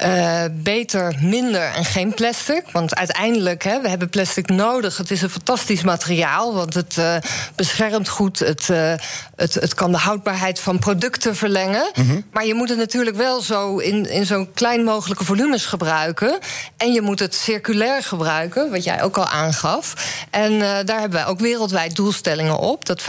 eh, 0.00 0.44
beter, 0.52 1.14
minder 1.20 1.62
en 1.62 1.84
geen 1.84 2.14
plastic. 2.14 2.62
Want 2.72 2.94
uiteindelijk, 2.94 3.64
hè, 3.64 3.80
we 3.80 3.88
hebben 3.88 4.08
plastic 4.08 4.48
nodig. 4.48 4.96
Het 4.96 5.10
is 5.10 5.22
een 5.22 5.30
fantastisch 5.30 5.82
materiaal, 5.82 6.54
want 6.54 6.74
het 6.74 6.98
eh, 6.98 7.16
beschermt 7.54 8.08
goed. 8.08 8.38
Het, 8.38 8.70
eh, 8.70 8.92
het, 9.36 9.54
het 9.54 9.74
kan 9.74 9.92
de 9.92 9.98
houdbaarheid 9.98 10.60
van 10.60 10.78
producten 10.78 11.36
verlengen. 11.36 11.90
Maar 12.32 12.46
je 12.46 12.54
moet 12.54 12.68
het 12.68 12.78
natuurlijk 12.78 13.16
wel 13.16 13.40
zo 13.40 13.76
in, 13.76 14.10
in 14.10 14.26
zo'n 14.26 14.52
klein 14.54 14.84
mogelijke 14.84 15.24
volumes 15.24 15.66
gebruiken. 15.66 16.38
En 16.76 16.92
je 16.92 17.00
moet 17.00 17.18
het 17.18 17.34
circulair 17.34 18.02
gebruiken, 18.02 18.70
wat 18.70 18.84
jij 18.84 19.02
ook 19.02 19.16
al 19.16 19.28
aangaf. 19.28 19.94
En 20.30 20.58
daar 20.58 21.00
hebben 21.00 21.18
wij 21.18 21.26
ook 21.26 21.40
wereldwijd 21.40 21.96
doelstellingen 21.96 22.58
op. 22.58 22.86
Dat 22.86 23.02
25% 23.02 23.04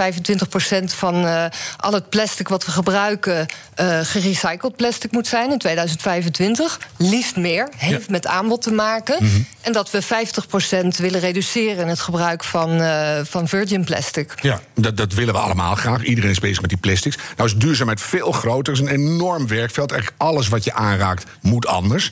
van 0.84 1.50
al 1.78 1.94
het 1.94 2.10
plastic 2.10 2.48
wat 2.48 2.66
we 2.66 2.72
gebruiken... 2.72 3.46
gerecycled 4.02 4.76
plastic 4.76 5.12
moet 5.12 5.28
zijn 5.28 5.52
in 5.52 5.58
2025. 5.58 6.80
Liefst 6.98 7.36
meer, 7.36 7.70
heeft 7.78 8.10
met 8.10 8.28
aanbod 8.28 8.62
te 8.62 8.72
maken. 8.72 9.18
En 9.62 9.74
dat 9.74 9.92
we 9.92 10.04
50% 10.04 10.08
willen 10.98 11.20
reduceren 11.20 11.78
in 11.78 11.88
het 11.88 12.00
gebruik 12.00 12.44
van, 12.44 12.82
eh, 12.82 13.20
van 13.24 13.48
virgin 13.48 13.84
plastic. 13.84 14.34
Ja, 14.42 14.60
dat, 14.76 14.98
dat 14.98 15.14
willen 15.14 15.34
we 15.34 15.40
allemaal 15.40 15.76
graag. 15.76 16.04
Iedereen 16.04 16.30
is 16.30 16.40
bezig 16.40 16.62
met 16.62 16.70
die 16.70 16.80
plastics. 16.80 17.18
Nou 17.38 17.50
is 17.50 17.56
duurzaamheid 17.56 18.02
veel 18.02 18.32
groter. 18.32 18.74
Het 18.74 18.82
is 18.82 18.90
een 18.90 18.96
enorm 18.96 19.48
werkveld. 19.48 19.92
Eigenlijk 19.92 20.22
alles 20.22 20.48
wat 20.48 20.64
je 20.64 20.74
aanraakt 20.74 21.26
moet 21.42 21.68
anders. 21.68 22.12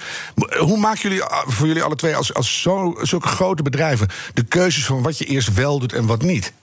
Hoe 0.59 0.77
maken 0.77 1.01
jullie 1.01 1.23
ah, 1.23 1.47
voor 1.47 1.67
jullie 1.67 1.83
alle 1.83 1.95
twee 1.95 2.15
als, 2.15 2.33
als 2.33 2.61
zo, 2.61 2.97
zulke 3.01 3.27
grote 3.27 3.63
bedrijven... 3.63 4.07
de 4.33 4.43
keuzes 4.43 4.85
van 4.85 5.01
wat 5.01 5.17
je 5.17 5.25
eerst 5.25 5.53
wel 5.53 5.79
doet 5.79 5.93
en 5.93 6.05
wat 6.05 6.21
niet? 6.21 6.53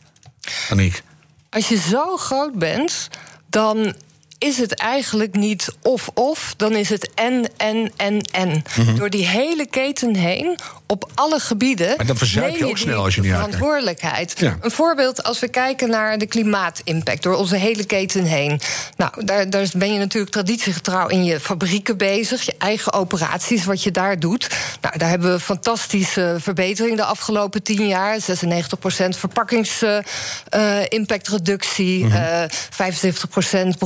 Aniek. 0.70 1.02
Als 1.50 1.68
je 1.68 1.76
zo 1.76 2.16
groot 2.16 2.54
bent, 2.54 3.08
dan 3.50 3.94
is 4.38 4.58
het 4.58 4.74
eigenlijk 4.74 5.34
niet 5.34 5.68
of-of, 5.82 6.54
dan 6.56 6.72
is 6.72 6.88
het 6.88 7.10
en, 7.14 7.50
en, 7.56 7.92
en, 7.96 8.20
en. 8.32 8.62
Door 8.96 9.10
die 9.10 9.26
hele 9.26 9.66
keten 9.66 10.14
heen, 10.14 10.58
op 10.86 11.10
alle 11.14 11.38
gebieden. 11.38 11.86
Mhm. 11.86 11.96
Maar 11.96 12.06
dan 12.06 12.16
verzuip 12.16 12.56
je 12.56 12.66
ook 12.66 12.78
snel 12.78 13.04
als 13.04 13.14
je 13.14 13.20
niet 13.20 13.30
verantwoordelijkheid. 13.30 14.34
Ja. 14.38 14.56
Een 14.60 14.70
voorbeeld 14.70 15.22
als 15.22 15.40
we 15.40 15.48
kijken 15.48 15.90
naar 15.90 16.18
de 16.18 16.26
klimaatimpact 16.26 17.22
door 17.22 17.34
onze 17.34 17.56
hele 17.56 17.84
keten 17.84 18.24
heen. 18.24 18.60
Nou, 18.96 19.24
daar, 19.24 19.50
daar 19.50 19.68
ben 19.76 19.92
je 19.92 19.98
natuurlijk 19.98 20.32
traditiegetrouw 20.32 21.08
in 21.08 21.24
je 21.24 21.40
fabrieken 21.40 21.96
bezig, 21.96 22.42
je 22.42 22.54
eigen 22.58 22.92
operaties, 22.92 23.64
wat 23.64 23.82
je 23.82 23.90
daar 23.90 24.18
doet. 24.18 24.48
Nou, 24.80 24.98
daar 24.98 25.08
hebben 25.08 25.32
we 25.32 25.40
fantastische 25.40 26.36
verbetering 26.40 26.96
de 26.96 27.04
afgelopen 27.04 27.62
tien 27.62 27.86
jaar. 27.86 28.20
96% 28.20 29.16
verpakkingsimpactreductie, 29.16 32.04
Mhm. 32.04 32.14
eh 32.16 32.42
75% 32.70 33.78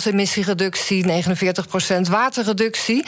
broeikasgasemissiereductie, 0.00 1.04
49% 2.06 2.10
waterreductie. 2.10 3.04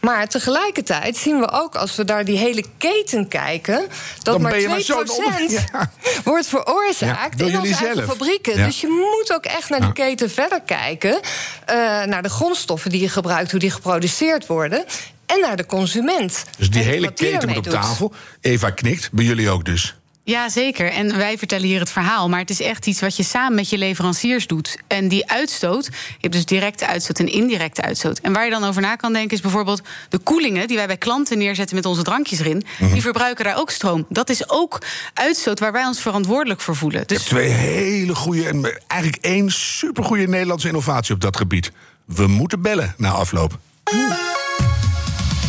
Maar 0.00 0.28
tegelijkertijd 0.28 1.16
zien 1.16 1.38
we 1.40 1.50
ook, 1.52 1.74
als 1.76 1.96
we 1.96 2.04
daar 2.04 2.24
die 2.24 2.38
hele 2.38 2.64
keten 2.78 3.28
kijken, 3.28 3.76
dat 4.16 4.24
Dan 4.24 4.40
maar 4.42 4.50
ben 4.50 4.60
je 4.60 4.66
2% 4.66 4.70
maar 4.70 4.82
zo'n 4.82 5.10
onder- 5.10 5.50
Ja. 5.72 5.90
wordt 6.24 6.46
veroorzaakt 6.46 7.38
Ja, 7.40 7.46
in 7.46 7.58
onze 7.58 7.74
eigen 7.74 7.94
zelf. 7.96 8.08
fabrieken. 8.10 8.58
Ja. 8.58 8.64
Dus 8.66 8.80
je 8.80 8.86
moet 8.86 9.34
ook 9.36 9.44
echt 9.44 9.68
naar 9.70 9.80
die 9.80 9.92
keten 9.92 10.30
verder 10.30 10.60
kijken. 10.60 11.20
eh, 11.66 11.74
naar 12.04 12.22
de 12.22 12.28
grondstoffen 12.28 12.90
die 12.90 13.00
je 13.00 13.08
gebruikt, 13.08 13.50
hoe 13.50 13.60
die 13.60 13.70
geproduceerd 13.70 14.46
worden. 14.46 14.84
En 15.26 15.40
naar 15.40 15.56
de 15.56 15.66
consument. 15.66 16.44
Dus 16.58 16.70
die 16.70 16.82
En 16.82 16.88
hele 16.88 17.12
keten 17.12 17.48
moet 17.48 17.56
op 17.58 17.64
doet. 17.64 17.72
tafel. 17.72 18.12
Eva 18.40 18.70
knikt, 18.70 19.08
bij 19.12 19.24
jullie 19.24 19.50
ook 19.50 19.64
dus. 19.64 19.97
Ja, 20.28 20.48
zeker. 20.48 20.90
En 20.90 21.16
wij 21.16 21.38
vertellen 21.38 21.66
hier 21.66 21.80
het 21.80 21.90
verhaal. 21.90 22.28
Maar 22.28 22.40
het 22.40 22.50
is 22.50 22.60
echt 22.60 22.86
iets 22.86 23.00
wat 23.00 23.16
je 23.16 23.22
samen 23.22 23.54
met 23.54 23.70
je 23.70 23.78
leveranciers 23.78 24.46
doet. 24.46 24.78
En 24.86 25.08
die 25.08 25.30
uitstoot, 25.30 25.84
je 25.84 26.16
hebt 26.20 26.32
dus 26.32 26.44
directe 26.44 26.86
uitstoot 26.86 27.18
en 27.18 27.26
indirecte 27.32 27.82
uitstoot. 27.82 28.18
En 28.18 28.32
waar 28.32 28.44
je 28.44 28.50
dan 28.50 28.64
over 28.64 28.82
na 28.82 28.96
kan 28.96 29.12
denken 29.12 29.36
is 29.36 29.42
bijvoorbeeld 29.42 29.82
de 30.08 30.18
koelingen 30.18 30.68
die 30.68 30.76
wij 30.76 30.86
bij 30.86 30.96
klanten 30.96 31.38
neerzetten 31.38 31.76
met 31.76 31.84
onze 31.84 32.02
drankjes 32.02 32.38
erin. 32.38 32.64
Mhm. 32.78 32.92
Die 32.92 33.02
verbruiken 33.02 33.44
daar 33.44 33.56
ook 33.56 33.70
stroom. 33.70 34.06
Dat 34.08 34.28
is 34.28 34.48
ook 34.48 34.82
uitstoot 35.14 35.60
waar 35.60 35.72
wij 35.72 35.84
ons 35.84 36.00
verantwoordelijk 36.00 36.60
voor 36.60 36.76
voelen. 36.76 37.00
Je 37.00 37.06
Dus 37.06 37.16
hebt 37.16 37.28
twee 37.28 37.48
hele 37.48 38.14
goede 38.14 38.48
en 38.48 38.80
eigenlijk 38.86 39.24
één 39.24 39.50
supergoeie 39.50 40.28
Nederlandse 40.28 40.68
innovatie 40.68 41.14
op 41.14 41.20
dat 41.20 41.36
gebied. 41.36 41.72
We 42.04 42.26
moeten 42.26 42.62
bellen 42.62 42.94
na 42.96 43.10
afloop. 43.10 43.58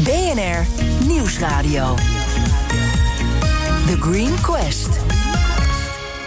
BNR 0.03 0.65
Nieuwsradio. 1.07 1.95
The 3.89 4.01
Green 4.01 4.41
Quest. 4.41 4.89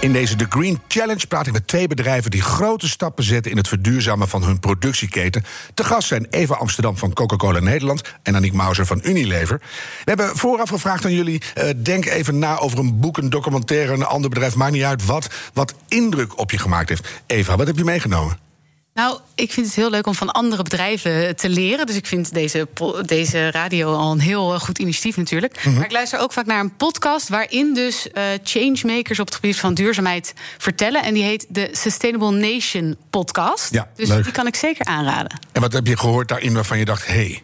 In 0.01 0.13
deze 0.13 0.37
The 0.37 0.47
Green 0.49 0.81
Challenge 0.89 1.27
praat 1.27 1.47
ik 1.47 1.53
met 1.53 1.67
twee 1.67 1.87
bedrijven 1.87 2.31
die 2.31 2.43
grote 2.43 2.89
stappen 2.89 3.25
zetten 3.25 3.51
in 3.51 3.57
het 3.57 3.69
verduurzamen 3.69 4.29
van 4.29 4.43
hun 4.43 4.61
productieketen. 4.61 5.45
Te 5.75 5.85
gast 5.85 6.09
zijn 6.09 6.27
Eva 6.31 6.55
Amsterdam 6.55 6.97
van 6.97 7.13
Coca-Cola 7.13 7.61
Nederland 7.61 8.03
en 8.23 8.37
Aniek 8.37 8.53
Mauser 8.53 8.87
van 8.87 9.01
Unilever. 9.05 9.59
We 9.59 10.05
hebben 10.05 10.37
vooraf 10.37 10.69
gevraagd 10.69 11.05
aan 11.05 11.15
jullie: 11.15 11.43
eh, 11.55 11.69
denk 11.77 12.05
even 12.05 12.39
na 12.39 12.59
over 12.59 12.79
een 12.79 13.01
boek, 13.01 13.17
een 13.17 13.31
documentaire, 13.31 13.93
een 13.93 14.05
ander 14.05 14.31
bedrijf, 14.31 14.55
maakt 14.55 14.73
niet 14.73 14.83
uit 14.83 15.07
wat, 15.07 15.29
wat 15.53 15.75
indruk 15.89 16.39
op 16.39 16.51
je 16.51 16.59
gemaakt 16.59 16.89
heeft. 16.89 17.09
Eva, 17.27 17.57
wat 17.57 17.67
heb 17.67 17.77
je 17.77 17.85
meegenomen? 17.85 18.52
Nou, 18.95 19.19
ik 19.35 19.53
vind 19.53 19.67
het 19.67 19.75
heel 19.75 19.91
leuk 19.91 20.07
om 20.07 20.15
van 20.15 20.31
andere 20.31 20.63
bedrijven 20.63 21.37
te 21.37 21.49
leren. 21.49 21.87
Dus 21.87 21.97
ik 21.97 22.07
vind 22.07 22.35
deze, 22.35 22.69
deze 23.03 23.51
radio 23.51 23.95
al 23.95 24.13
een 24.13 24.21
heel 24.21 24.55
eh, 24.55 24.61
goed 24.61 24.79
initiatief 24.79 25.17
natuurlijk. 25.17 25.65
Mhm. 25.65 25.75
Maar 25.75 25.85
ik 25.85 25.93
luister 25.93 26.19
ook 26.19 26.33
vaak 26.33 26.47
naar 26.47 26.61
een 26.61 26.77
podcast... 26.77 27.29
waarin 27.29 27.75
dus 27.75 28.11
eh, 28.11 28.25
changemakers 28.43 29.21
op 29.21 29.27
het 29.27 29.35
gebied 29.35 29.59
van 29.59 29.75
duurzaamheid 29.75 30.35
vertellen. 30.59 31.03
En 31.03 31.15
die 31.15 31.23
heet 31.23 31.47
de 31.49 31.69
Sustainable 31.73 32.31
Nation 32.31 32.97
podcast. 33.11 33.73
Ja, 33.73 33.89
dus 33.97 34.09
leuk. 34.09 34.25
die 34.25 34.33
kan 34.33 34.47
ik 34.47 34.57
zeker 34.57 34.85
aanraden. 34.85 35.39
En 35.53 35.61
wat 35.61 35.73
heb 35.73 35.87
je 35.87 35.97
gehoord 35.99 36.29
daarin 36.29 36.55
waarvan 36.55 36.79
je 36.79 36.85
dacht: 36.85 37.07
hé, 37.07 37.13
hey, 37.13 37.43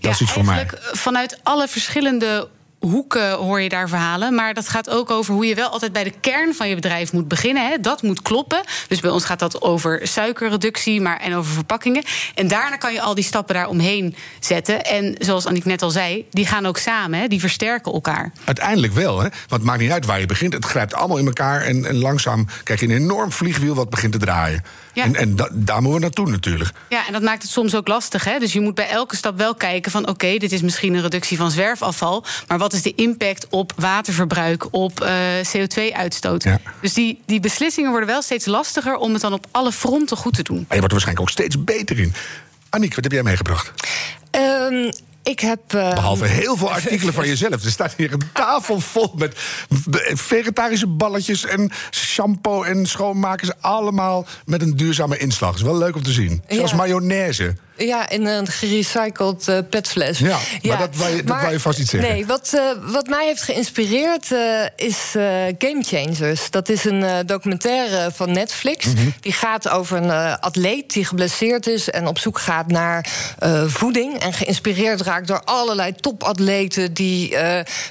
dat 0.00 0.12
is 0.12 0.20
iets 0.20 0.32
voor 0.32 0.44
mij? 0.44 0.54
eigenlijk 0.54 0.96
vanuit 0.96 1.38
alle 1.42 1.68
verschillende 1.68 2.48
hoeken 2.80 3.32
hoor 3.32 3.60
je 3.60 3.68
daar 3.68 3.88
verhalen. 3.88 4.34
Maar 4.34 4.54
dat 4.54 4.68
gaat 4.68 4.90
ook 4.90 5.10
over 5.10 5.34
hoe 5.34 5.46
je 5.46 5.54
wel 5.54 5.68
altijd 5.68 5.92
bij 5.92 6.04
de 6.04 6.12
kern 6.20 6.54
van 6.54 6.68
je 6.68 6.74
bedrijf 6.74 7.12
moet 7.12 7.28
beginnen. 7.28 7.68
Hè. 7.68 7.80
Dat 7.80 8.02
moet 8.02 8.22
kloppen. 8.22 8.60
Dus 8.88 9.00
bij 9.00 9.10
ons 9.10 9.24
gaat 9.24 9.38
dat 9.38 9.62
over 9.62 10.00
suikerreductie 10.02 11.00
maar, 11.00 11.20
en 11.20 11.34
over 11.34 11.52
verpakkingen. 11.52 12.02
En 12.34 12.48
daarna 12.48 12.76
kan 12.76 12.92
je 12.92 13.00
al 13.00 13.14
die 13.14 13.24
stappen 13.24 13.54
daaromheen 13.54 14.14
zetten. 14.40 14.84
En 14.84 15.14
zoals 15.18 15.46
Annick 15.46 15.64
net 15.64 15.82
al 15.82 15.90
zei, 15.90 16.26
die 16.30 16.46
gaan 16.46 16.66
ook 16.66 16.78
samen. 16.78 17.20
Hè. 17.20 17.28
Die 17.28 17.40
versterken 17.40 17.92
elkaar. 17.92 18.32
Uiteindelijk 18.44 18.92
wel, 18.92 19.16
hè? 19.16 19.28
Want 19.28 19.50
het 19.50 19.62
maakt 19.62 19.80
niet 19.80 19.90
uit 19.90 20.06
waar 20.06 20.20
je 20.20 20.26
begint. 20.26 20.52
Het 20.52 20.64
grijpt 20.64 20.94
allemaal 20.94 21.18
in 21.18 21.26
elkaar 21.26 21.62
en, 21.62 21.84
en 21.84 21.96
langzaam 21.96 22.46
krijg 22.64 22.80
je 22.80 22.86
een 22.86 22.96
enorm 22.96 23.32
vliegwiel 23.32 23.74
wat 23.74 23.90
begint 23.90 24.12
te 24.12 24.18
draaien. 24.18 24.64
Ja. 24.92 25.04
En, 25.04 25.14
en 25.14 25.36
da- 25.36 25.50
daar 25.52 25.82
moeten 25.82 26.00
we 26.00 26.06
naartoe 26.06 26.30
natuurlijk. 26.30 26.70
Ja, 26.88 27.06
en 27.06 27.12
dat 27.12 27.22
maakt 27.22 27.42
het 27.42 27.50
soms 27.50 27.74
ook 27.74 27.88
lastig. 27.88 28.24
Hè? 28.24 28.38
Dus 28.38 28.52
je 28.52 28.60
moet 28.60 28.74
bij 28.74 28.88
elke 28.88 29.16
stap 29.16 29.38
wel 29.38 29.54
kijken 29.54 29.90
van... 29.90 30.08
oké, 30.08 30.36
dit 30.36 30.52
is 30.52 30.62
misschien 30.62 30.94
een 30.94 31.02
reductie 31.02 31.36
van 31.36 31.50
zwerfafval... 31.50 32.24
maar 32.46 32.58
wat 32.58 32.72
is 32.72 32.82
de 32.82 32.94
impact 32.94 33.46
op 33.50 33.72
waterverbruik, 33.76 34.66
op 34.70 35.00
eh, 35.00 35.12
CO2-uitstoot? 35.56 36.42
Ja. 36.42 36.60
Dus 36.80 36.94
die, 36.94 37.22
die 37.26 37.40
beslissingen 37.40 37.90
worden 37.90 38.08
wel 38.08 38.22
steeds 38.22 38.46
lastiger... 38.46 38.96
om 38.96 39.12
het 39.12 39.22
dan 39.22 39.32
op 39.32 39.46
alle 39.50 39.72
fronten 39.72 40.16
goed 40.16 40.34
te 40.34 40.42
doen. 40.42 40.64
Maar 40.68 40.76
je 40.76 40.78
wordt 40.78 40.84
er 40.84 40.90
waarschijnlijk 40.90 41.28
ook 41.28 41.30
steeds 41.30 41.64
beter 41.64 41.98
in. 41.98 42.14
Aniek, 42.70 42.94
wat 42.94 43.04
heb 43.04 43.12
jij 43.12 43.22
meegebracht? 43.22 43.72
Ehm, 44.30 44.90
ik 45.30 45.40
heb. 45.40 45.74
eh, 45.74 45.94
Behalve 45.94 46.24
heel 46.42 46.56
veel 46.56 46.70
artikelen 46.72 47.14
van 47.14 47.26
jezelf. 47.26 47.64
Er 47.64 47.70
staat 47.70 47.94
hier 47.96 48.12
een 48.12 48.22
tafel 48.32 48.80
vol 48.80 49.14
met 49.16 49.32
vegetarische 50.14 50.86
balletjes 50.86 51.44
en 51.44 51.70
shampoo 51.90 52.62
en 52.62 52.86
schoonmakers. 52.86 53.50
Allemaal 53.60 54.26
met 54.44 54.62
een 54.62 54.76
duurzame 54.76 55.18
inslag. 55.18 55.54
is 55.54 55.62
wel 55.62 55.78
leuk 55.78 55.94
om 55.96 56.02
te 56.02 56.12
zien. 56.12 56.42
Ja. 56.48 56.74
mayonaise. 56.76 57.54
Ja, 57.86 58.08
in 58.08 58.26
een 58.26 58.46
gerecycled 58.46 59.48
eh, 59.48 59.58
petfles. 59.70 60.18
Ja, 60.18 60.38
maar 60.62 60.78
dat 60.78 60.96
wou 60.96 61.16
je- 61.16 61.24
dat 61.24 61.40
wou 61.40 61.52
je 61.52 61.60
vast 61.60 61.78
niet 61.78 61.88
zeggen. 61.88 62.10
Nee, 62.10 62.26
wat, 62.26 62.52
eh, 62.54 62.62
wat 62.92 63.06
mij 63.06 63.26
heeft 63.26 63.42
geïnspireerd 63.42 64.32
eh, 64.32 64.64
is 64.76 64.96
Game 65.58 65.82
Changers. 65.82 66.50
Dat 66.50 66.68
is 66.68 66.84
een 66.84 67.26
documentaire 67.26 68.10
van 68.14 68.32
Netflix. 68.32 68.86
Mhm. 68.86 69.08
Die 69.20 69.32
gaat 69.32 69.68
over 69.68 69.96
een 70.02 70.10
atleet 70.40 70.92
die 70.92 71.04
geblesseerd 71.04 71.66
is... 71.66 71.90
en 71.90 72.06
op 72.06 72.18
zoek 72.18 72.38
gaat 72.38 72.66
naar 72.66 73.06
voeding. 73.66 74.18
En 74.18 74.32
geïnspireerd 74.32 75.00
raakt 75.00 75.26
door 75.26 75.42
allerlei 75.44 75.92
topatleten... 75.94 76.94
die 76.94 77.36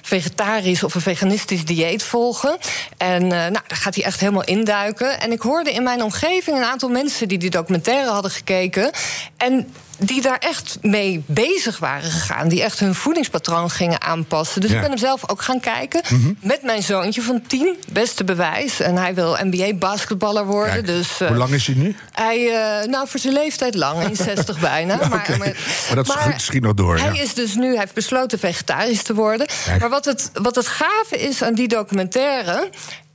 vegetarisch 0.01 0.83
of 0.83 0.95
een 0.95 1.01
veganistisch 1.01 1.65
dieet 1.65 2.03
volgen. 2.03 2.57
En 2.97 3.27
nou, 3.27 3.51
daar 3.51 3.63
gaat 3.67 3.95
hij 3.95 4.03
echt 4.03 4.19
helemaal 4.19 4.43
induiken. 4.43 5.19
En 5.19 5.31
ik 5.31 5.41
hoorde 5.41 5.71
in 5.71 5.83
mijn 5.83 6.03
omgeving 6.03 6.57
een 6.57 6.63
aantal 6.63 6.89
mensen... 6.89 7.27
die 7.27 7.37
die 7.37 7.49
documentaire 7.49 8.09
hadden 8.09 8.31
gekeken... 8.31 8.91
en 9.37 9.67
die 10.01 10.21
daar 10.21 10.37
echt 10.37 10.77
mee 10.81 11.23
bezig 11.25 11.77
waren 11.79 12.11
gegaan. 12.11 12.47
Die 12.47 12.63
echt 12.63 12.79
hun 12.79 12.95
voedingspatroon 12.95 13.69
gingen 13.69 14.01
aanpassen. 14.01 14.61
Dus 14.61 14.69
Ja. 14.69 14.75
ik 14.75 14.81
ben 14.81 14.89
hem 14.89 14.99
zelf 14.99 15.29
ook 15.29 15.41
gaan 15.41 15.59
kijken. 15.59 16.01
Met 16.41 16.61
mijn 16.63 16.83
zoontje 16.83 17.21
van 17.21 17.41
tien. 17.47 17.77
Beste 17.91 18.23
bewijs. 18.23 18.79
En 18.79 18.95
hij 18.95 19.13
wil 19.13 19.37
NBA-basketballer 19.43 20.45
worden. 20.45 20.73
Kijk, 20.73 20.85
dus, 20.85 21.21
eh, 21.21 21.27
Hoe 21.27 21.37
lang 21.37 21.51
is 21.51 21.65
hij 21.67 21.75
nu? 21.75 21.95
Hij, 22.11 22.47
eh, 22.81 22.87
nou, 22.87 23.07
voor 23.07 23.19
zijn 23.19 23.33
leeftijd 23.33 23.75
lang. 23.75 24.03
1,60 24.03 24.59
bijna. 24.71 24.93
Ja, 25.01 25.05
oké. 25.15 25.37
Maar 25.37 25.53
dat 25.95 26.07
schiet- 26.07 26.41
schiet 26.41 26.61
nog 26.61 26.73
door, 26.73 26.97
Hij 26.97 27.13
ja. 27.13 27.21
is 27.21 27.33
dus 27.33 27.55
nu, 27.55 27.67
hij 27.69 27.79
heeft 27.79 27.93
besloten 27.93 28.39
vegetarisch 28.39 29.03
te 29.03 29.13
worden. 29.13 29.47
Kijk. 29.65 29.79
Maar 29.79 29.89
wat 29.89 30.05
het, 30.05 30.29
wat 30.33 30.55
het 30.55 30.67
gave 30.67 31.17
is 31.17 31.41
aan 31.43 31.53
die 31.53 31.67
documentaire 31.67 32.69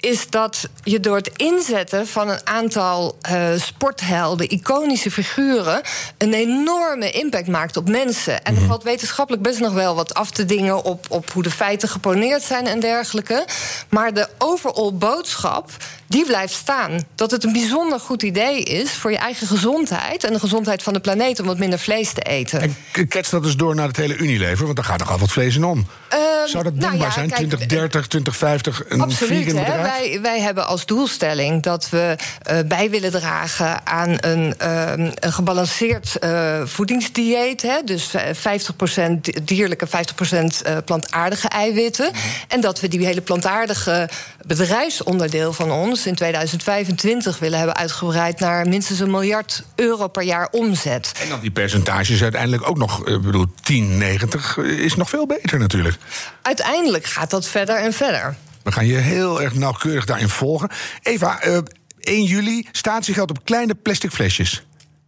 is 0.04 0.30
dat 0.30 0.68
je 0.82 1.00
door 1.00 1.16
het 1.16 1.30
inzetten 1.36 2.06
van 2.06 2.28
een 2.28 2.46
aantal 2.46 3.16
eh, 3.20 3.48
sporthelden, 3.56 4.48
iconische 4.50 5.10
figuren, 5.10 5.82
een 6.18 6.34
enorme 6.34 7.10
impact 7.10 7.46
maakt 7.46 7.76
op 7.76 7.88
mensen. 7.88 8.44
En 8.44 8.56
er 8.56 8.62
valt 8.62 8.82
wetenschappelijk 8.82 9.42
best 9.42 9.60
nog 9.60 9.72
wel 9.72 9.94
wat 9.94 10.14
af 10.14 10.30
te 10.30 10.44
dingen 10.44 10.84
op, 10.84 11.06
op 11.08 11.30
hoe 11.30 11.42
de 11.42 11.50
feiten 11.50 11.88
geponeerd 11.88 12.42
zijn 12.42 12.66
en 12.66 12.80
dergelijke. 12.80 13.46
Maar 13.88 14.14
de 14.14 14.28
overall 14.38 14.92
boodschap, 14.92 15.70
die 16.06 16.26
blijft 16.26 16.54
staan. 16.54 17.00
Dat 17.14 17.30
het 17.30 17.44
een 17.44 17.52
bijzonder 17.52 18.00
goed 18.00 18.22
idee 18.22 18.62
is 18.62 18.92
voor 18.92 19.10
je 19.10 19.18
eigen 19.18 19.46
gezondheid 19.46 20.24
en 20.24 20.32
de 20.32 20.38
gezondheid 20.38 20.82
van 20.82 20.92
de 20.92 21.00
planeet 21.00 21.40
om 21.40 21.46
wat 21.46 21.58
minder 21.58 21.78
vlees 21.78 22.12
te 22.12 22.20
eten. 22.20 22.60
En 22.60 22.76
kets 23.08 23.30
dat 23.30 23.42
dus 23.42 23.56
door 23.56 23.74
naar 23.74 23.86
het 23.86 23.96
hele 23.96 24.16
Unilever, 24.16 24.64
want 24.64 24.76
daar 24.76 24.84
gaat 24.84 24.98
nogal 24.98 25.18
wat 25.18 25.32
vlees 25.32 25.56
in 25.56 25.64
om. 25.64 25.86
Ehm, 26.08 26.20
Zou 26.46 26.64
dat 26.64 26.74
nou 26.74 26.86
denkbaar 26.88 27.08
ja, 27.08 27.14
zijn? 27.14 27.28
kijk, 27.28 27.36
2030, 27.36 28.06
2050, 28.06 28.82
een 28.88 29.00
Absoluut. 29.00 29.44
vegan 29.44 29.56
Hè? 29.56 29.64
bedrijf? 29.64 29.98
Wij, 29.98 30.20
wij 30.20 30.40
hebben 30.40 30.66
als 30.66 30.86
doelstelling 30.86 31.62
dat 31.62 31.88
we 31.90 32.16
eh, 32.42 32.58
bij 32.66 32.90
willen 32.90 33.10
dragen 33.10 33.86
aan 33.86 34.16
een, 34.20 34.54
ehm, 34.58 35.10
een 35.14 35.32
gebalanceerd 35.32 36.18
eh, 36.18 36.60
voedingsdieet. 36.64 37.62
Hè? 37.62 37.82
Dus 37.84 38.14
eh, 38.14 38.22
50% 38.34 39.30
dierlijke, 39.44 39.86
50% 39.86 40.62
eh, 40.62 40.76
plantaardige 40.84 41.48
eiwitten. 41.48 42.08
Mhm. 42.10 42.18
En 42.48 42.60
dat 42.60 42.80
we 42.80 42.88
die 42.88 43.06
hele 43.06 43.20
plantaardige 43.20 44.08
bedrijfsonderdeel 44.46 45.52
van 45.52 45.70
ons 45.70 45.93
in 46.06 46.14
2025 46.14 47.38
willen 47.38 47.58
hebben 47.58 47.76
uitgebreid 47.76 48.40
naar 48.40 48.68
minstens 48.68 49.00
een 49.00 49.10
miljard 49.10 49.64
euro 49.74 50.08
per 50.08 50.22
jaar 50.22 50.48
omzet. 50.50 51.12
En 51.22 51.28
dan 51.28 51.40
die 51.40 51.50
percentages 51.50 52.22
uiteindelijk 52.22 52.68
ook 52.68 52.78
nog, 52.78 53.04
eh, 53.04 53.14
ik 53.14 53.22
bedoel, 53.22 53.46
10, 53.62 53.98
90 53.98 54.58
eh, 54.58 54.64
is 54.64 54.96
nog 54.96 55.08
veel 55.08 55.26
beter 55.26 55.58
natuurlijk. 55.58 55.96
Uiteindelijk 56.42 57.06
gaat 57.06 57.30
dat 57.30 57.46
verder 57.46 57.76
en 57.76 57.92
verder. 57.92 58.34
We 58.62 58.72
gaan 58.72 58.86
je 58.86 58.96
heel 58.96 59.42
erg 59.42 59.54
nauwkeurig 59.54 60.04
daarin 60.04 60.28
volgen. 60.28 60.68
Eva, 61.02 61.40
eh 61.40 61.58
1 62.00 62.24
juli 62.24 62.68
statiegeld 62.72 63.30
op 63.30 63.44
kleine 63.44 63.74
plastic 63.74 64.10
flesjes. 64.10 64.62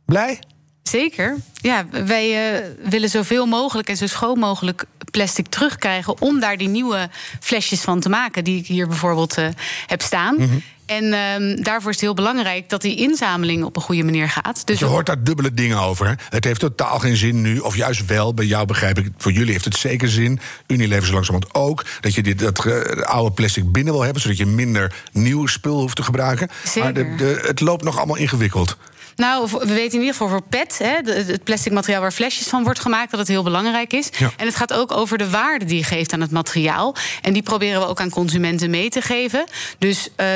Blij? 0.07 0.39
Zeker. 0.83 1.37
Ja, 1.53 1.87
wij 1.91 2.63
willen 2.83 3.09
zoveel 3.09 3.47
mogelijk 3.47 3.89
en 3.89 3.97
zo 3.97 4.07
schoon 4.07 4.39
mogelijk 4.39 4.87
plastic 5.17 5.47
terugkrijgen... 5.47 6.21
om 6.21 6.41
daar 6.41 6.57
die 6.57 6.69
nieuwe 6.69 7.09
flesjes 7.41 7.81
van 7.81 8.01
te 8.01 8.09
maken, 8.09 8.45
die 8.45 8.59
ik 8.59 8.67
hier 8.67 8.89
bijvoorbeeld 8.89 9.39
eh, 9.39 9.49
heb 9.87 10.03
staan. 10.03 10.63
En 10.87 11.13
ehm, 11.13 11.63
daarvoor 11.63 11.91
is 11.91 11.97
het 11.97 12.05
heel 12.05 12.15
belangrijk 12.15 12.69
dat 12.69 12.83
die 12.83 12.97
inzameling 12.97 13.65
op 13.65 13.77
een 13.77 13.83
goede 13.83 14.05
manier 14.05 14.29
gaat. 14.29 14.67
Dus 14.67 14.79
Je 14.79 14.85
hoort 14.85 15.07
daar 15.07 15.23
dubbele 15.23 15.55
dingen 15.55 15.79
over. 15.79 16.07
hè? 16.07 16.13
Het 16.31 16.45
heeft 16.45 16.61
totaal 16.61 16.99
geen 16.99 17.17
zin 17.17 17.41
nu, 17.41 17.59
of 17.59 17.77
juist 17.77 18.07
wel. 18.07 18.35
Bij 18.35 18.45
jou 18.45 18.67
begrijp 18.67 18.99
ik, 18.99 19.09
voor 19.17 19.33
jullie 19.33 19.53
heeft 19.53 19.65
het 19.65 19.77
zeker 19.77 20.09
zin. 20.09 20.41
Unilever 20.67 21.07
zo 21.07 21.13
langzamerhand 21.13 21.55
ook. 21.55 21.85
Dat 22.01 22.15
je 22.15 22.23
dit, 22.23 22.39
dat 22.39 22.67
eh, 22.67 23.03
oude 23.03 23.35
plastic 23.35 23.73
binnen 23.73 23.93
wil 23.93 24.03
hebben... 24.03 24.23
zodat 24.23 24.37
je 24.37 24.47
minder 24.47 24.95
nieuw 25.13 25.47
spul 25.47 25.79
hoeft 25.81 25.97
te 25.97 26.03
gebruiken. 26.03 26.49
Zeker. 26.65 26.83
Maar 26.83 26.93
de, 26.93 27.15
de, 27.17 27.41
het 27.47 27.61
loopt 27.61 27.85
nog 27.85 27.97
allemaal 27.97 28.17
ingewikkeld. 28.17 28.77
Nou, 29.17 29.49
we 29.51 29.59
weten 29.59 29.93
in 29.93 29.99
ieder 30.01 30.13
geval 30.13 30.29
voor 30.29 30.43
PET, 30.43 30.79
hè, 30.79 31.13
het 31.13 31.45
plastic 31.45 31.73
materiaal 31.73 32.01
waar 32.01 32.13
flesjes 32.13 32.47
van 32.47 32.65
wordt 32.65 32.81
gemaakt, 32.81 33.11
dat 33.11 33.21
het 33.21 33.29
heel 33.29 33.43
belangrijk 33.43 33.93
is. 33.93 34.11
En 34.37 34.47
het 34.47 34.55
gaat 34.57 34.73
ook 34.73 34.93
over 34.93 35.19
de 35.19 35.31
waarde 35.31 35.65
die 35.65 35.77
je 35.77 35.85
geeft 35.85 36.13
aan 36.13 36.21
het 36.21 36.31
materiaal. 36.31 36.95
En 37.23 37.33
die 37.33 37.43
proberen 37.43 37.81
we 37.81 37.87
ook 37.87 38.01
aan 38.01 38.11
consumenten 38.11 38.71
mee 38.71 38.89
te 38.89 39.01
geven. 39.01 39.45
Dus 39.79 40.09
uh, 40.17 40.27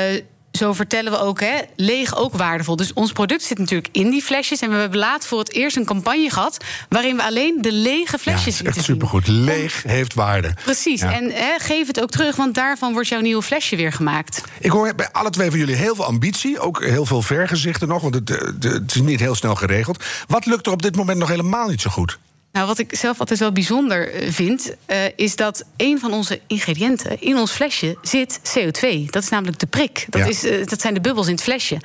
zo 0.51 0.73
vertellen 0.73 1.11
we 1.11 1.17
ook, 1.17 1.39
hè, 1.39 1.57
leeg 1.75 2.15
ook 2.15 2.33
waardevol. 2.33 2.75
Dus 2.75 2.93
ons 2.93 3.11
product 3.11 3.43
zit 3.43 3.57
natuurlijk 3.57 3.89
in 3.91 4.09
die 4.09 4.21
flesjes. 4.21 4.61
En 4.61 4.69
we 4.69 4.75
hebben 4.75 4.99
laat 4.99 5.25
voor 5.27 5.39
het 5.39 5.53
eerst 5.53 5.77
een 5.77 5.85
campagne 5.85 6.29
gehad... 6.29 6.57
waarin 6.89 7.15
we 7.15 7.23
alleen 7.23 7.57
de 7.61 7.71
lege 7.71 8.17
flesjes 8.17 8.57
ja, 8.57 8.65
echt 8.65 8.83
supergoed. 8.83 9.27
Leeg 9.27 9.83
heeft 9.83 10.13
waarde. 10.13 10.53
Precies. 10.63 11.01
En 11.01 11.31
hè, 11.31 11.59
geef 11.59 11.87
het 11.87 12.01
ook 12.01 12.09
terug, 12.09 12.35
want 12.35 12.55
daarvan 12.55 12.93
wordt 12.93 13.07
jouw 13.07 13.21
nieuwe 13.21 13.41
flesje 13.41 13.75
weer 13.75 13.93
gemaakt. 13.93 14.41
Ik 14.59 14.71
hoor 14.71 14.95
bij 14.95 15.09
alle 15.11 15.29
twee 15.29 15.49
van 15.49 15.59
jullie 15.59 15.75
heel 15.75 15.95
veel 15.95 16.05
ambitie. 16.05 16.59
Ook 16.59 16.83
heel 16.83 17.05
veel 17.05 17.21
vergezichten 17.21 17.87
nog, 17.87 18.01
want 18.01 18.15
het, 18.15 18.29
het 18.59 18.95
is 18.95 19.01
niet 19.01 19.19
heel 19.19 19.35
snel 19.35 19.55
geregeld. 19.55 20.03
Wat 20.27 20.45
lukt 20.45 20.65
er 20.65 20.71
op 20.71 20.81
dit 20.81 20.95
moment 20.95 21.17
nog 21.17 21.29
helemaal 21.29 21.67
niet 21.67 21.81
zo 21.81 21.89
goed? 21.89 22.19
Nou, 22.51 22.67
wat 22.67 22.79
ik 22.79 22.95
zelf 22.95 23.19
altijd 23.19 23.39
wel 23.39 23.51
bijzonder 23.51 24.13
eh, 24.13 24.31
vind, 24.31 24.75
uh, 24.87 24.97
is 25.15 25.35
dat 25.35 25.63
een 25.77 25.99
van 25.99 26.13
onze 26.13 26.39
ingrediënten 26.47 27.21
in 27.21 27.37
ons 27.37 27.51
flesje 27.51 27.97
zit 28.01 28.39
CO2. 28.39 29.05
Dat 29.05 29.23
is 29.23 29.29
namelijk 29.29 29.59
de 29.59 29.67
prik. 29.67 30.05
Dat, 30.09 30.27
is, 30.27 30.43
uh, 30.43 30.65
dat 30.65 30.81
zijn 30.81 30.93
de 30.93 31.01
bubbels 31.01 31.27
in 31.27 31.33
het 31.33 31.43
flesje. 31.43 31.77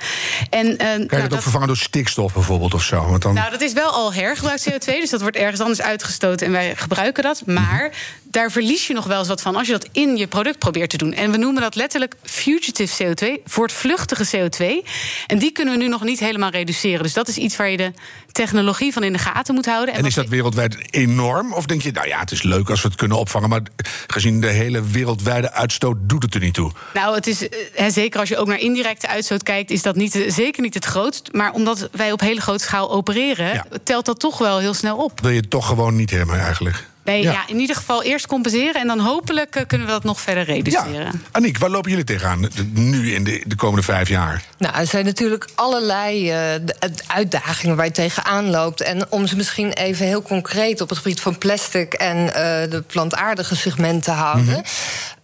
En, 0.49 0.65
uh, 0.65 0.77
kan 0.77 0.89
je 0.89 1.05
nou, 1.07 1.21
dat 1.21 1.33
ook 1.33 1.41
vervangen 1.41 1.67
door 1.67 1.77
stikstof 1.77 2.33
bijvoorbeeld 2.33 2.73
of 2.73 2.83
zo? 2.83 3.05
Want 3.05 3.21
dan... 3.21 3.33
Nou, 3.33 3.51
dat 3.51 3.61
is 3.61 3.73
wel 3.73 3.89
al 3.89 4.13
hergebruikt 4.13 4.69
CO2, 4.69 4.85
dus 4.85 5.09
dat 5.09 5.21
wordt 5.21 5.37
ergens 5.37 5.61
anders 5.61 5.81
uitgestoten 5.81 6.45
en 6.45 6.51
wij 6.51 6.75
gebruiken 6.75 7.23
dat. 7.23 7.45
Maar 7.45 7.91
daar 8.31 8.51
verlies 8.51 8.87
je 8.87 8.93
nog 8.93 9.05
wel 9.05 9.19
eens 9.19 9.27
wat 9.27 9.41
van 9.41 9.55
als 9.55 9.67
je 9.67 9.73
dat 9.73 9.87
in 9.91 10.17
je 10.17 10.27
product 10.27 10.59
probeert 10.59 10.89
te 10.89 10.97
doen. 10.97 11.13
En 11.13 11.31
we 11.31 11.37
noemen 11.37 11.61
dat 11.61 11.75
letterlijk 11.75 12.15
fugitive 12.23 13.03
CO2, 13.03 13.43
voortvluchtige 13.45 14.37
CO2. 14.37 14.87
En 15.27 15.39
die 15.39 15.51
kunnen 15.51 15.73
we 15.73 15.79
nu 15.79 15.87
nog 15.87 16.03
niet 16.03 16.19
helemaal 16.19 16.49
reduceren. 16.49 17.03
Dus 17.03 17.13
dat 17.13 17.27
is 17.27 17.37
iets 17.37 17.55
waar 17.55 17.69
je 17.69 17.77
de 17.77 17.93
technologie 18.31 18.93
van 18.93 19.03
in 19.03 19.13
de 19.13 19.19
gaten 19.19 19.55
moet 19.55 19.65
houden. 19.65 19.93
En, 19.93 19.99
en 19.99 20.05
is 20.05 20.13
dat 20.13 20.27
wereldwijd 20.27 20.93
enorm? 20.93 21.53
Of 21.53 21.65
denk 21.65 21.81
je, 21.81 21.91
nou 21.91 22.07
ja, 22.07 22.19
het 22.19 22.31
is 22.31 22.43
leuk 22.43 22.69
als 22.69 22.81
we 22.81 22.87
het 22.87 22.97
kunnen 22.97 23.17
opvangen, 23.17 23.49
maar 23.49 23.61
gezien 24.07 24.41
de 24.41 24.47
hele 24.47 24.81
wereldwijde 24.87 25.51
uitstoot 25.51 25.97
doet 26.01 26.23
het 26.23 26.33
er 26.33 26.39
niet 26.39 26.53
toe? 26.53 26.71
Nou, 26.93 27.15
het 27.15 27.27
is 27.27 27.47
he, 27.73 27.89
zeker 27.89 28.19
als 28.19 28.29
je 28.29 28.37
ook 28.37 28.47
naar 28.47 28.59
indirecte 28.59 29.07
uitstoot 29.07 29.43
kijkt, 29.43 29.71
is 29.71 29.81
dat 29.81 29.95
niet, 29.95 30.25
zeker 30.27 30.61
niet 30.61 30.73
het 30.73 30.85
grootst. 30.85 31.29
Maar 31.31 31.51
omdat 31.51 31.89
wij 31.91 32.11
op 32.11 32.19
hele 32.19 32.41
grote 32.41 32.63
schaal 32.63 32.91
opereren, 32.91 33.65
telt 33.83 34.05
dat 34.05 34.19
toch 34.19 34.37
wel 34.37 34.59
heel 34.59 34.73
snel 34.73 34.97
op. 34.97 35.21
Wil 35.21 35.31
je 35.31 35.39
het 35.39 35.49
toch 35.49 35.67
gewoon 35.67 35.95
niet 35.95 36.11
hebben 36.11 36.39
eigenlijk? 36.39 36.85
Nee, 37.07 37.21
ja. 37.21 37.43
in 37.47 37.59
ieder 37.59 37.75
geval 37.75 38.03
eerst 38.03 38.27
compenseren 38.27 38.81
en 38.81 38.87
dan 38.87 38.99
hopelijk 38.99 39.55
eh, 39.55 39.63
kunnen 39.67 39.87
we 39.87 39.93
dat 39.93 40.03
nog 40.03 40.21
verder 40.21 40.43
reduceren. 40.43 40.93
Ja. 40.93 41.11
Aniek, 41.31 41.57
waar 41.57 41.69
lopen 41.69 41.89
jullie 41.89 42.05
tegenaan 42.05 42.49
nu 42.73 43.13
in 43.13 43.23
de, 43.23 43.43
de 43.47 43.55
komende 43.55 43.83
vijf 43.83 44.09
jaar? 44.09 44.43
Nou, 44.57 44.75
er 44.75 44.87
zijn 44.87 45.05
natuurlijk 45.05 45.47
allerlei 45.55 46.31
uh, 46.31 46.65
uitdagingen 47.07 47.75
waar 47.75 47.85
je 47.85 47.91
tegenaan 47.91 48.49
loopt. 48.49 48.81
En 48.81 49.11
om 49.11 49.27
ze 49.27 49.35
misschien 49.35 49.73
even 49.73 50.05
heel 50.05 50.21
concreet 50.21 50.81
op 50.81 50.89
het 50.89 50.97
gebied 50.97 51.21
van 51.21 51.37
plastic 51.37 51.93
en 51.93 52.17
uh, 52.17 52.33
de 52.71 52.83
plantaardige 52.87 53.55
segment 53.55 54.03
te 54.03 54.11
houden. 54.11 54.45
Mm 54.45 54.49
-hmm. 54.53 54.63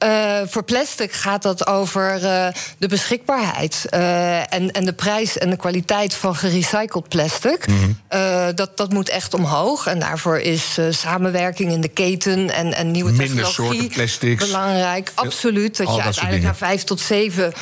Uh, 0.03 0.39
voor 0.45 0.63
plastic 0.63 1.11
gaat 1.11 1.41
dat 1.41 1.67
over 1.67 2.23
uh, 2.23 2.47
de 2.77 2.87
beschikbaarheid 2.87 3.85
uh, 3.89 4.53
en, 4.53 4.71
en 4.71 4.85
de 4.85 4.93
prijs 4.93 5.37
en 5.37 5.49
de 5.49 5.55
kwaliteit 5.55 6.13
van 6.13 6.35
gerecycled 6.35 7.07
plastic. 7.07 7.67
Mm 7.67 7.75
-hmm. 7.75 8.55
dat, 8.55 8.77
dat 8.77 8.93
moet 8.93 9.09
echt 9.09 9.33
omhoog. 9.33 9.87
En 9.87 9.99
daarvoor 9.99 10.39
is 10.39 10.77
samenwerking 10.89 11.71
in 11.73 11.81
de 11.81 11.87
keten 11.87 12.49
en, 12.49 12.73
en 12.73 12.91
nieuwe 12.91 13.11
Minder 13.11 13.45
technologie 13.45 13.89
plastics. 13.89 14.45
belangrijk. 14.45 15.11
Absoluut. 15.15 15.77
Dat 15.77 15.87
Al 15.87 15.91
je 15.91 15.97
dat 15.97 16.05
uiteindelijk 16.05 16.43
naar 16.43 16.55
vijf 16.55 16.83
tot 16.83 16.99
zeven 16.99 17.53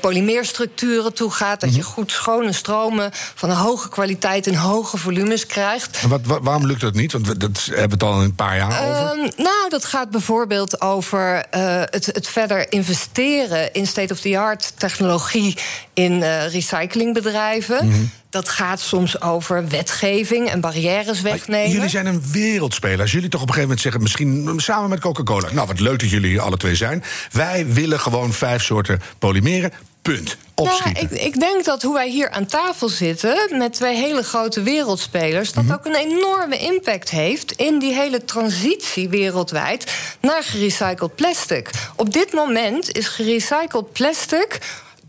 polymeerstructuren 0.00 1.14
toe 1.14 1.30
gaat. 1.30 1.60
Dat 1.60 1.70
mm 1.70 1.76
-hmm. 1.76 1.84
je 1.84 1.90
goed 1.90 2.10
schone 2.10 2.52
stromen 2.52 3.10
van 3.12 3.50
een 3.50 3.56
hoge 3.56 3.88
kwaliteit 3.88 4.46
en 4.46 4.54
hoge 4.54 4.96
volumes 4.96 5.46
krijgt. 5.46 5.98
En 6.02 6.08
wat, 6.08 6.20
wat, 6.24 6.38
waarom 6.42 6.66
lukt 6.66 6.80
dat 6.80 6.94
niet? 6.94 7.12
Want 7.12 7.26
we 7.26 7.36
dat 7.36 7.64
hebben 7.64 7.98
we 7.98 8.04
het 8.04 8.14
al 8.14 8.22
een 8.22 8.34
paar 8.34 8.56
jaar 8.56 8.88
over. 8.88 9.22
Ehm, 9.22 9.42
nou, 9.42 9.68
dat 9.68 9.84
gaat 9.84 10.10
bijvoorbeeld 10.10 10.80
over 10.80 11.44
het, 11.50 12.06
het, 12.06 12.28
verder 12.28 12.72
investeren 12.72 13.72
in 13.72 13.86
state-of-the-art 13.86 14.72
technologie 14.76 15.56
in 15.92 16.12
uh, 16.12 16.52
recyclingbedrijven. 16.52 17.84
Mm 17.84 17.92
-hmm. 17.92 18.10
Dat 18.34 18.48
gaat 18.48 18.80
soms 18.80 19.20
over 19.20 19.68
wetgeving 19.68 20.50
en 20.50 20.60
barrières 20.60 21.20
wegnemen. 21.20 21.70
Jullie 21.70 21.88
zijn 21.88 22.06
een 22.06 22.22
wereldspeler. 22.32 23.00
Als 23.00 23.12
jullie 23.12 23.28
toch 23.28 23.42
op 23.42 23.48
een 23.48 23.54
gegeven 23.54 23.76
moment 23.76 23.80
zeggen, 23.80 24.02
misschien 24.02 24.60
samen 24.60 24.90
met 24.90 25.00
Coca-Cola. 25.00 25.52
Nou, 25.52 25.66
wat 25.66 25.80
leuk 25.80 25.98
dat 25.98 26.10
jullie 26.10 26.40
alle 26.40 26.56
twee 26.56 26.74
zijn. 26.74 27.04
Wij 27.32 27.66
willen 27.66 28.00
gewoon 28.00 28.32
vijf 28.32 28.62
soorten 28.62 29.00
polymeren. 29.18 29.72
Punt. 30.02 30.36
Nou, 30.54 30.90
ik, 30.92 31.10
ik, 31.10 31.40
denk 31.40 31.64
dat 31.64 31.82
hoe 31.82 31.94
wij 31.94 32.08
hier 32.08 32.30
aan 32.30 32.46
tafel 32.46 32.88
zitten 32.88 33.58
met 33.58 33.72
twee 33.72 33.96
hele 33.96 34.22
grote 34.22 34.62
wereldspelers, 34.62 35.52
dat 35.52 35.62
mm 35.62 35.70
-hmm. 35.70 35.78
ook 35.78 35.86
een 35.86 35.94
enorme 35.94 36.58
impact 36.58 37.10
heeft 37.10 37.52
in 37.52 37.78
die 37.78 37.94
hele 37.94 38.24
transitie 38.24 39.08
wereldwijd 39.08 39.92
naar 40.20 40.42
gerecycled 40.42 41.14
plastic. 41.14 41.70
Op 41.96 42.12
dit 42.12 42.32
moment 42.32 42.96
is 42.96 43.08
gerecycled 43.08 43.92
plastic 43.92 44.58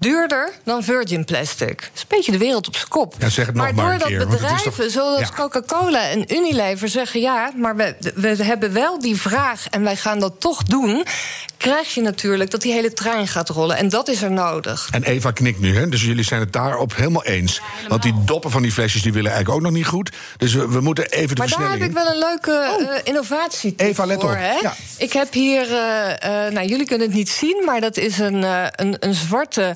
duurder 0.06 0.52
dan 0.63 0.84
virgin 0.84 1.26
plastic. 1.26 1.80
Dat 1.82 1.89
is 1.94 2.02
een 2.02 2.08
beetje 2.08 2.32
de 2.32 2.38
wereld 2.38 2.68
op 2.68 2.76
zijn 2.76 2.88
kop. 2.88 3.15
Ja, 3.20 3.30
zeg 3.30 3.46
het 3.46 3.56
maar 3.56 3.74
nog 3.74 3.86
doordat 3.86 4.08
keer, 4.08 4.28
bedrijven 4.28 4.74
toch... 4.74 4.91
zoals 4.91 5.20
ja. 5.20 5.30
Coca-Cola 5.36 6.10
en 6.10 6.36
Unilever 6.36 6.89
zeggen... 6.89 7.20
ja, 7.20 7.52
maar 7.56 7.76
we, 7.76 7.96
we 8.15 8.44
hebben 8.44 8.74
wel 8.74 9.00
die 9.00 9.15
vraag 9.15 9.68
en 9.70 9.84
wij 9.84 9.96
gaan 9.96 10.20
dat 10.20 10.34
toch 10.39 10.63
doen... 10.63 11.06
krijg 11.58 11.94
je 11.94 12.02
natuurlijk 12.02 12.52
dat 12.52 12.62
die 12.62 12.74
hele 12.74 12.94
trein 12.94 13.28
gaat 13.28 13.50
rollen. 13.50 13.78
En 13.78 13.89
dat 13.89 14.08
is 14.08 14.22
er 14.22 14.32
nodig. 14.32 14.88
En 14.91 15.04
Eva 15.04 15.32
knikt 15.32 15.60
nu, 15.60 15.76
hè? 15.76 15.89
dus 15.89 16.04
jullie 16.04 16.24
zijn 16.24 16.39
het 16.39 16.54
daarop 16.54 16.96
helemaal 16.96 17.24
eens. 17.24 17.62
Ja, 17.82 17.88
Want 17.88 18.02
die 18.02 18.13
doppen 18.26 18.52
van 18.52 18.62
die 18.62 18.72
flesjes 18.72 19.02
die 19.02 19.13
willen 19.13 19.32
eigenlijk 19.32 19.60
ook 19.60 19.65
nog 19.65 19.78
niet 19.78 19.88
goed. 19.88 20.12
Dus 20.38 20.54
we, 20.54 20.70
we 20.70 20.82
moeten 20.82 21.06
even 21.06 21.36
de 21.36 21.41
maar 21.41 21.48
versnelling... 21.48 21.94
Maar 21.94 21.94
daar 21.94 22.06
heb 22.06 22.13
ik 22.13 22.22
wel 22.22 22.30
een 22.30 22.60
leuke 22.60 22.86
oh. 22.86 22.96
uh, 22.96 23.00
innovatie 23.04 23.74
Eva, 23.78 24.06
let 24.06 24.22
voor. 24.22 24.30
op. 24.30 24.36
Hè? 24.36 24.54
Ja. 24.62 24.76
Ik 24.98 25.13
heb 25.13 25.34
hier, 25.34 25.70
uh, 25.70 25.76
uh, 25.76 26.52
nou 26.52 26.68
jullie 26.68 26.86
kunnen 26.86 27.08
het 27.08 27.15
niet 27.15 27.30
zien... 27.30 27.62
maar 27.65 27.82
dat 27.82 27.98
is 27.98 28.18
een, 28.18 28.44
een, 28.76 28.96
een 29.00 29.13
zwarte 29.13 29.76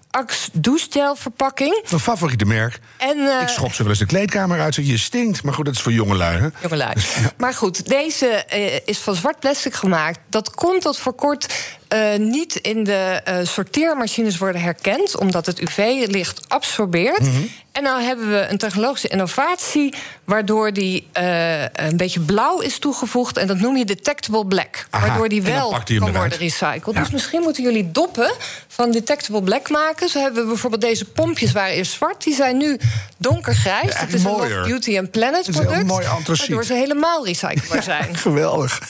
Axe 0.11 0.49
douchegel 0.53 1.15
verpakking. 1.15 1.83
Mijn 1.89 2.01
favoriete 2.01 2.45
merk. 2.45 2.79
En, 2.97 3.17
uh, 3.17 3.41
ik 3.41 3.47
schop 3.47 3.73
ze 3.73 3.81
wel 3.81 3.91
eens 3.91 3.99
de 3.99 4.05
kleedkamer 4.05 4.59
uit. 4.59 4.75
Je 4.75 4.97
stinkt. 4.97 5.43
Maar 5.43 5.53
goed, 5.53 5.65
dat 5.65 5.75
is 5.75 5.81
voor 5.81 5.91
jongelui. 5.91 6.39
Hè? 6.39 6.47
Jongelui. 6.61 6.93
Maar 7.37 7.53
goed, 7.53 7.87
deze 7.87 8.45
uh, 8.53 8.79
is 8.85 8.97
van 8.97 9.15
zwart 9.15 9.39
plastic 9.39 9.73
gemaakt. 9.73 10.19
Dat 10.29 10.49
komt 10.49 10.81
tot 10.81 10.97
voor 10.97 11.13
kort 11.13 11.47
uh, 11.93 12.15
niet 12.15 12.55
in 12.55 12.83
de 12.83 13.21
uh, 13.29 13.37
sorteermachines 13.43 14.37
worden 14.37 14.61
herkend, 14.61 15.17
omdat 15.17 15.45
het 15.45 15.59
UV-licht 15.59 16.41
absorbeert. 16.47 17.19
Mm 17.19 17.31
-hmm. 17.31 17.49
En 17.71 17.83
nou 17.83 18.01
hebben 18.01 18.29
we 18.29 18.47
een 18.49 18.57
technologische 18.57 19.07
innovatie 19.07 19.93
waardoor 20.23 20.73
die 20.73 21.07
uh, 21.19 21.61
een 21.61 21.97
beetje 21.97 22.19
blauw 22.19 22.59
is 22.59 22.79
toegevoegd. 22.79 23.37
En 23.37 23.47
dat 23.47 23.59
noem 23.59 23.77
je 23.77 23.85
detectable 23.85 24.45
black. 24.45 24.87
Aha, 24.89 25.07
waardoor 25.07 25.29
die 25.29 25.41
wel 25.41 25.69
kan 25.85 26.13
worden 26.13 26.37
recycled. 26.37 26.95
Ja. 26.95 27.01
Dus 27.01 27.09
misschien 27.09 27.41
moeten 27.41 27.63
jullie 27.63 27.91
doppen 27.91 28.33
van 28.67 28.91
detectable 28.91 29.43
black 29.43 29.69
maken. 29.69 30.00
Zo 30.09 30.19
hebben 30.19 30.41
we 30.41 30.47
bijvoorbeeld 30.47 30.81
deze 30.81 31.05
pompjes 31.05 31.51
waren 31.51 31.73
eerst 31.73 31.91
zwart. 31.91 32.23
Die 32.23 32.35
zijn 32.35 32.57
nu 32.57 32.79
donkergrijs. 33.17 33.91
Ja, 33.91 33.99
het 33.99 34.13
is 34.13 34.23
een. 34.23 34.31
Love 34.31 34.61
Beauty 34.65 34.97
and 34.97 35.11
Planet 35.11 35.45
Het 35.45 35.47
is 35.47 35.57
een 35.57 35.65
product. 35.65 35.87
mooi 35.87 36.05
antraciet. 36.05 36.47
Waardoor 36.47 36.65
ze 36.65 36.73
helemaal 36.73 37.25
recyclebaar 37.25 37.83
zijn. 37.83 38.17
Geweldig. 38.27 38.81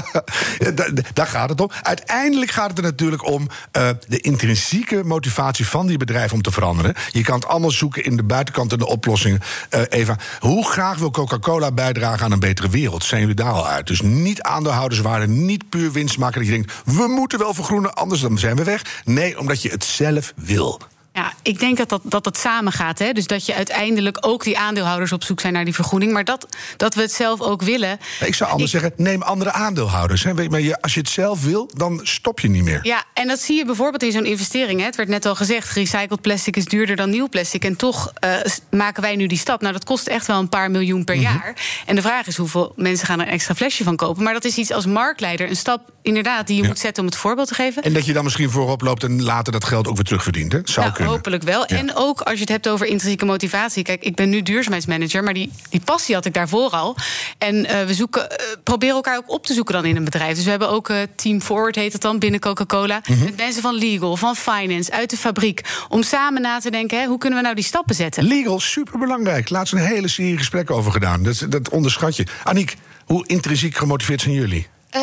daar, 0.74 0.90
daar 1.14 1.26
gaat 1.26 1.48
het 1.48 1.60
om. 1.60 1.70
Uiteindelijk 1.82 2.50
gaat 2.50 2.68
het 2.68 2.78
er 2.78 2.84
natuurlijk 2.84 3.26
om 3.26 3.48
uh, 3.76 3.88
de 4.08 4.20
intrinsieke 4.20 5.04
motivatie 5.04 5.66
van 5.66 5.86
die 5.86 5.96
bedrijven 5.96 6.36
om 6.36 6.42
te 6.42 6.50
veranderen. 6.50 6.94
Je 7.10 7.22
kan 7.22 7.34
het 7.34 7.46
allemaal 7.46 7.70
zoeken 7.70 8.04
in 8.04 8.16
de 8.16 8.22
buitenkant 8.22 8.72
en 8.72 8.78
de 8.78 8.86
oplossingen. 8.86 9.40
Uh, 9.70 9.80
Eva, 9.88 10.16
hoe 10.38 10.70
graag 10.70 10.98
wil 10.98 11.10
Coca-Cola 11.10 11.72
bijdragen 11.72 12.24
aan 12.24 12.32
een 12.32 12.40
betere 12.40 12.68
wereld? 12.68 13.04
Zijn 13.04 13.20
jullie 13.20 13.36
daar 13.36 13.52
al 13.52 13.66
uit? 13.68 13.86
Dus 13.86 14.00
niet 14.00 14.42
aandeelhouderswaarde, 14.42 15.26
niet 15.26 15.68
puur 15.68 15.92
winst 15.92 16.18
maken. 16.18 16.38
Dat 16.38 16.48
je 16.48 16.54
denkt, 16.54 16.72
we 16.84 17.06
moeten 17.08 17.38
wel 17.38 17.54
vergroenen, 17.54 17.94
anders 17.94 18.20
dan 18.20 18.38
zijn 18.38 18.56
we 18.56 18.64
weg. 18.64 19.02
Nee, 19.04 19.38
omdat 19.38 19.62
je 19.62 19.68
het 19.68 19.84
zelf 19.84 20.32
wil. 20.48 20.78
Ja, 21.18 21.32
ik 21.42 21.60
denk 21.60 21.76
dat 21.76 21.88
dat, 21.88 22.00
dat 22.04 22.24
het 22.24 22.38
samen 22.38 22.72
gaat. 22.72 22.98
Hè? 22.98 23.12
Dus 23.12 23.26
dat 23.26 23.46
je 23.46 23.54
uiteindelijk 23.54 24.18
ook 24.20 24.44
die 24.44 24.58
aandeelhouders 24.58 25.12
op 25.12 25.24
zoek 25.24 25.40
zijn 25.40 25.52
naar 25.52 25.64
die 25.64 25.74
vergoeding. 25.74 26.12
Maar 26.12 26.24
dat, 26.24 26.46
dat 26.76 26.94
we 26.94 27.00
het 27.00 27.12
zelf 27.12 27.40
ook 27.40 27.62
willen. 27.62 27.98
Ik 28.20 28.34
zou 28.34 28.50
anders 28.50 28.74
ik... 28.74 28.80
zeggen, 28.80 29.04
neem 29.04 29.22
andere 29.22 29.52
aandeelhouders. 29.52 30.24
Hè? 30.24 30.34
Maar 30.34 30.60
je, 30.60 30.80
als 30.82 30.94
je 30.94 31.00
het 31.00 31.08
zelf 31.08 31.44
wil, 31.44 31.70
dan 31.74 32.00
stop 32.02 32.40
je 32.40 32.48
niet 32.48 32.62
meer. 32.64 32.80
Ja, 32.82 33.04
en 33.14 33.28
dat 33.28 33.40
zie 33.40 33.56
je 33.56 33.64
bijvoorbeeld 33.64 34.02
in 34.02 34.12
zo'n 34.12 34.24
investering. 34.24 34.80
Hè? 34.80 34.86
Het 34.86 34.96
werd 34.96 35.08
net 35.08 35.26
al 35.26 35.34
gezegd, 35.34 35.68
gerecycled 35.68 36.20
plastic 36.20 36.56
is 36.56 36.64
duurder 36.64 36.96
dan 36.96 37.10
nieuw 37.10 37.28
plastic. 37.28 37.64
En 37.64 37.76
toch 37.76 38.12
uh, 38.24 38.34
maken 38.70 39.02
wij 39.02 39.16
nu 39.16 39.26
die 39.26 39.38
stap. 39.38 39.60
Nou, 39.60 39.72
dat 39.72 39.84
kost 39.84 40.06
echt 40.06 40.26
wel 40.26 40.38
een 40.38 40.48
paar 40.48 40.70
miljoen 40.70 41.04
per 41.04 41.16
mm 41.16 41.24
-hmm. 41.24 41.40
jaar. 41.42 41.54
En 41.86 41.94
de 41.94 42.02
vraag 42.02 42.26
is 42.26 42.36
hoeveel 42.36 42.72
mensen 42.76 43.06
gaan 43.06 43.20
er 43.20 43.26
een 43.26 43.32
extra 43.32 43.54
flesje 43.54 43.84
van 43.84 43.96
kopen. 43.96 44.22
Maar 44.22 44.32
dat 44.32 44.44
is 44.44 44.56
iets 44.56 44.72
als 44.72 44.86
marktleider, 44.86 45.48
een 45.48 45.56
stap 45.56 45.90
inderdaad 46.02 46.46
die 46.46 46.56
je 46.56 46.62
ja. 46.62 46.68
moet 46.68 46.78
zetten 46.78 47.02
om 47.02 47.08
het 47.08 47.18
voorbeeld 47.18 47.48
te 47.48 47.54
geven. 47.54 47.82
En 47.82 47.92
dat 47.92 48.06
je 48.06 48.12
dan 48.12 48.24
misschien 48.24 48.50
voorop 48.50 48.80
loopt 48.80 49.04
en 49.04 49.22
later 49.22 49.52
dat 49.52 49.64
geld 49.64 49.88
ook 49.88 49.94
weer 49.94 50.04
terugverdient. 50.04 50.52
Hè? 50.52 50.60
Zou 50.64 50.80
nou, 50.80 50.92
kunnen. 50.92 51.07
Hopelijk 51.08 51.42
wel. 51.42 51.66
En 51.66 51.94
ook 51.94 52.20
als 52.20 52.34
je 52.34 52.40
het 52.40 52.48
hebt 52.48 52.68
over 52.68 52.86
intrinsieke 52.86 53.24
motivatie. 53.24 53.82
Kijk, 53.82 54.02
ik 54.02 54.14
ben 54.14 54.28
nu 54.28 54.42
duurzaamheidsmanager, 54.42 55.24
maar 55.24 55.34
die, 55.34 55.52
die 55.70 55.80
passie 55.84 56.14
had 56.14 56.24
ik 56.24 56.34
daarvoor 56.34 56.70
al. 56.70 56.96
En 57.38 57.54
uh, 57.54 57.82
we 57.82 57.94
zoeken, 57.94 58.22
uh, 58.22 58.46
proberen 58.62 58.94
elkaar 58.94 59.16
ook 59.16 59.30
op 59.30 59.46
te 59.46 59.54
zoeken 59.54 59.74
dan 59.74 59.84
in 59.84 59.96
een 59.96 60.04
bedrijf. 60.04 60.34
Dus 60.34 60.44
we 60.44 60.50
hebben 60.50 60.70
ook 60.70 60.88
uh, 60.88 60.96
Team 61.16 61.40
Forward, 61.40 61.74
heet 61.74 61.92
het 61.92 62.02
dan, 62.02 62.18
binnen 62.18 62.40
Coca-Cola. 62.40 63.00
Mm 63.06 63.14
-hmm. 63.14 63.24
Met 63.24 63.36
mensen 63.36 63.62
van 63.62 63.74
legal, 63.74 64.16
van 64.16 64.36
finance, 64.36 64.92
uit 64.92 65.10
de 65.10 65.16
fabriek. 65.16 65.60
Om 65.88 66.02
samen 66.02 66.42
na 66.42 66.58
te 66.58 66.70
denken, 66.70 67.00
hè, 67.00 67.06
hoe 67.06 67.18
kunnen 67.18 67.38
we 67.38 67.44
nou 67.44 67.56
die 67.56 67.64
stappen 67.64 67.94
zetten? 67.94 68.24
Legal, 68.24 68.60
superbelangrijk. 68.60 69.50
Laatst 69.50 69.72
een 69.72 69.78
hele 69.78 70.08
serie 70.08 70.38
gesprekken 70.38 70.74
over 70.74 70.92
gedaan. 70.92 71.22
Dat, 71.22 71.46
dat 71.48 71.68
onderschat 71.68 72.16
je. 72.16 72.26
Aniek, 72.44 72.76
hoe 73.06 73.26
intrinsiek 73.26 73.76
gemotiveerd 73.76 74.20
zijn 74.20 74.34
jullie? 74.34 74.66
Uh, 74.96 75.02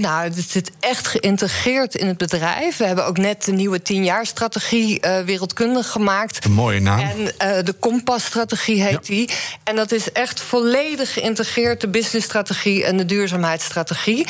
nou, 0.00 0.24
het 0.24 0.50
zit 0.50 0.70
echt 0.80 1.06
geïntegreerd 1.06 1.94
in 1.94 2.06
het 2.06 2.16
bedrijf. 2.16 2.76
We 2.76 2.86
hebben 2.86 3.06
ook 3.06 3.18
net 3.18 3.44
de 3.44 3.52
nieuwe 3.52 3.82
tienjaarstrategie 3.82 5.06
uh, 5.06 5.18
wereldkundig 5.18 5.88
gemaakt. 5.88 6.44
Een 6.44 6.52
mooie 6.52 6.80
naam. 6.80 6.98
En 6.98 7.18
uh, 7.20 7.64
de 7.64 7.72
Kompas-strategie 7.72 8.82
heet 8.82 8.92
ja. 8.92 9.14
die. 9.14 9.30
En 9.64 9.76
dat 9.76 9.92
is 9.92 10.12
echt 10.12 10.40
volledig 10.40 11.12
geïntegreerd, 11.12 11.80
de 11.80 11.88
businessstrategie 11.88 12.84
en 12.84 12.96
de 12.96 13.04
duurzaamheidsstrategie. 13.04 14.26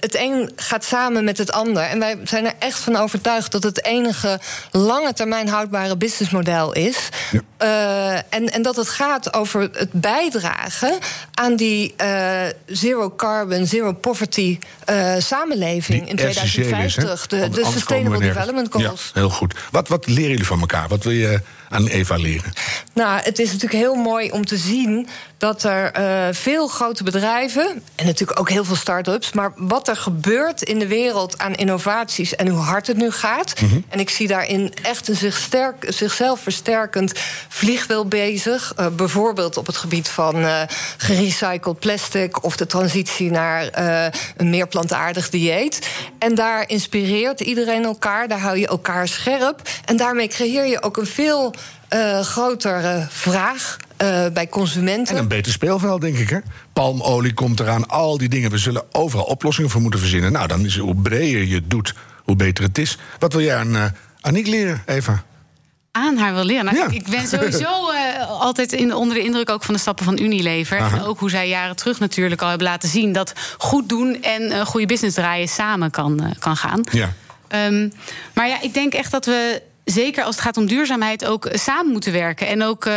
het 0.00 0.14
een 0.14 0.52
gaat 0.56 0.84
samen 0.84 1.24
met 1.24 1.38
het 1.38 1.52
ander. 1.52 1.82
En 1.82 1.98
wij 1.98 2.18
zijn 2.24 2.46
er 2.46 2.54
echt 2.58 2.78
van 2.78 2.96
overtuigd 2.96 3.52
dat 3.52 3.62
het 3.62 3.84
enige 3.84 4.40
lange 4.70 5.12
termijn 5.12 5.48
houdbare 5.48 5.96
businessmodel 5.96 6.72
is. 6.72 7.08
Ja. 7.30 8.24
en, 8.28 8.52
en 8.52 8.62
dat 8.62 8.76
het 8.76 8.88
gaat 8.88 9.32
over 9.34 9.60
het 9.60 9.92
bijdragen 9.92 10.98
aan 11.34 11.56
die 11.56 11.94
zero 12.66 13.10
carbon, 13.16 13.66
zero 13.66 13.77
poverty 14.00 14.58
uh, 14.90 15.14
samenleving 15.18 16.00
Die 16.00 16.08
in 16.08 16.16
2050. 16.16 17.02
SDG's, 17.02 17.28
de, 17.28 17.48
de 17.48 17.64
Sustainable 17.64 18.20
Development 18.20 18.72
Goals. 18.72 19.10
Ja, 19.14 19.20
heel 19.20 19.30
goed. 19.30 19.54
Wat, 19.70 19.88
wat 19.88 20.06
leren 20.06 20.30
jullie 20.30 20.46
van 20.46 20.60
elkaar? 20.60 20.88
Wat 20.88 21.04
wil 21.04 21.12
je 21.12 21.40
aan 21.68 21.86
Eva 21.86 22.16
leren? 22.16 22.52
Nou, 22.92 23.20
het 23.22 23.38
is 23.38 23.52
natuurlijk 23.52 23.82
heel 23.82 23.94
mooi 23.94 24.30
om 24.30 24.46
te 24.46 24.56
zien 24.56 25.08
dat 25.38 25.62
er 25.62 25.98
uh, 25.98 26.34
veel 26.34 26.68
grote 26.68 27.04
bedrijven 27.04 27.82
en 27.94 28.06
natuurlijk 28.06 28.40
ook 28.40 28.50
heel 28.50 28.64
veel 28.64 28.76
start-ups, 28.76 29.32
maar 29.32 29.52
wat 29.56 29.88
er 29.88 29.96
gebeurt 29.96 30.62
in 30.62 30.78
de 30.78 30.86
wereld 30.86 31.38
aan 31.38 31.54
innovaties 31.54 32.36
en 32.36 32.48
hoe 32.48 32.60
hard 32.60 32.86
het 32.86 32.96
nu 32.96 33.10
gaat. 33.10 33.60
Mm 33.60 33.68
-hmm. 33.68 33.84
En 33.88 34.00
ik 34.00 34.10
zie 34.10 34.26
daarin 34.26 34.72
echt 34.82 35.08
een 35.08 35.16
zich 35.16 35.36
sterk, 35.36 35.84
zichzelf 35.88 36.40
versterkend 36.40 37.12
vliegwiel 37.48 38.06
bezig. 38.06 38.72
Uh, 38.80 38.86
bijvoorbeeld 38.86 39.56
op 39.56 39.66
het 39.66 39.76
gebied 39.76 40.08
van 40.08 40.36
uh, 40.36 40.62
gerecycled 40.96 41.78
plastic 41.78 42.44
of 42.44 42.56
de 42.56 42.66
transitie 42.66 43.30
naar 43.30 43.68
een 44.36 44.50
meer 44.50 44.66
plantaardig 44.66 45.30
dieet. 45.30 45.88
En 46.18 46.34
daar 46.34 46.68
inspireert 46.68 47.40
iedereen 47.40 47.84
elkaar, 47.84 48.28
daar 48.28 48.40
hou 48.40 48.58
je 48.58 48.66
elkaar 48.66 49.08
scherp. 49.08 49.68
En 49.84 49.96
daarmee 49.96 50.28
creëer 50.28 50.66
je 50.66 50.82
ook 50.82 50.96
een 50.96 51.06
veel 51.06 51.54
uh, 51.94 52.20
grotere 52.20 53.06
vraag 53.08 53.76
uh, 54.02 54.26
bij 54.32 54.48
consumenten. 54.48 55.14
En 55.14 55.22
een 55.22 55.28
beter 55.28 55.52
speelveld, 55.52 56.00
denk 56.00 56.16
ik. 56.16 56.28
Hè? 56.28 56.38
Palmolie 56.72 57.34
komt 57.34 57.60
eraan, 57.60 57.88
al 57.88 58.18
die 58.18 58.28
dingen. 58.28 58.50
We 58.50 58.58
zullen 58.58 58.84
overal 58.92 59.24
oplossingen 59.24 59.70
voor 59.70 59.80
moeten 59.80 60.00
verzinnen. 60.00 60.32
Nou, 60.32 60.46
dan 60.46 60.64
is 60.64 60.74
het, 60.74 60.82
hoe 60.82 60.94
breder 60.94 61.46
je 61.46 61.54
het 61.54 61.70
doet, 61.70 61.94
hoe 62.24 62.36
beter 62.36 62.64
het 62.64 62.78
is. 62.78 62.98
Wat 63.18 63.32
wil 63.32 63.42
jij 63.42 63.56
aan 63.56 63.74
uh, 63.74 63.84
Aniek 64.20 64.46
leren, 64.46 64.82
Eva? 64.86 65.24
aan 65.98 66.16
haar 66.16 66.34
wil 66.34 66.44
leren. 66.44 66.64
Nou, 66.64 66.76
ja. 66.76 66.88
Ik 66.88 67.06
ben 67.06 67.26
sowieso 67.26 67.92
uh, 67.92 68.28
altijd 68.28 68.72
in, 68.72 68.94
onder 68.94 69.16
de 69.16 69.22
indruk 69.22 69.50
ook 69.50 69.64
van 69.64 69.74
de 69.74 69.80
stappen 69.80 70.04
van 70.04 70.18
Unilever. 70.18 70.78
Aha. 70.78 70.96
En 70.96 71.04
ook 71.04 71.18
hoe 71.18 71.30
zij 71.30 71.48
jaren 71.48 71.76
terug 71.76 72.00
natuurlijk 72.00 72.42
al 72.42 72.48
hebben 72.48 72.66
laten 72.66 72.88
zien 72.88 73.12
dat 73.12 73.32
goed 73.58 73.88
doen 73.88 74.22
en 74.22 74.42
uh, 74.42 74.60
goede 74.60 74.86
business 74.86 75.16
draaien 75.16 75.48
samen 75.48 75.90
kan, 75.90 76.22
uh, 76.22 76.30
kan 76.38 76.56
gaan. 76.56 76.84
Ja. 76.90 77.12
Um, 77.66 77.92
maar 78.34 78.48
ja, 78.48 78.60
ik 78.60 78.74
denk 78.74 78.92
echt 78.92 79.10
dat 79.10 79.24
we 79.26 79.62
zeker 79.90 80.24
als 80.24 80.34
het 80.34 80.44
gaat 80.44 80.56
om 80.56 80.66
duurzaamheid 80.66 81.24
ook 81.24 81.48
samen 81.52 81.92
moeten 81.92 82.12
werken. 82.12 82.46
En 82.46 82.62
ook 82.62 82.86
uh, 82.86 82.94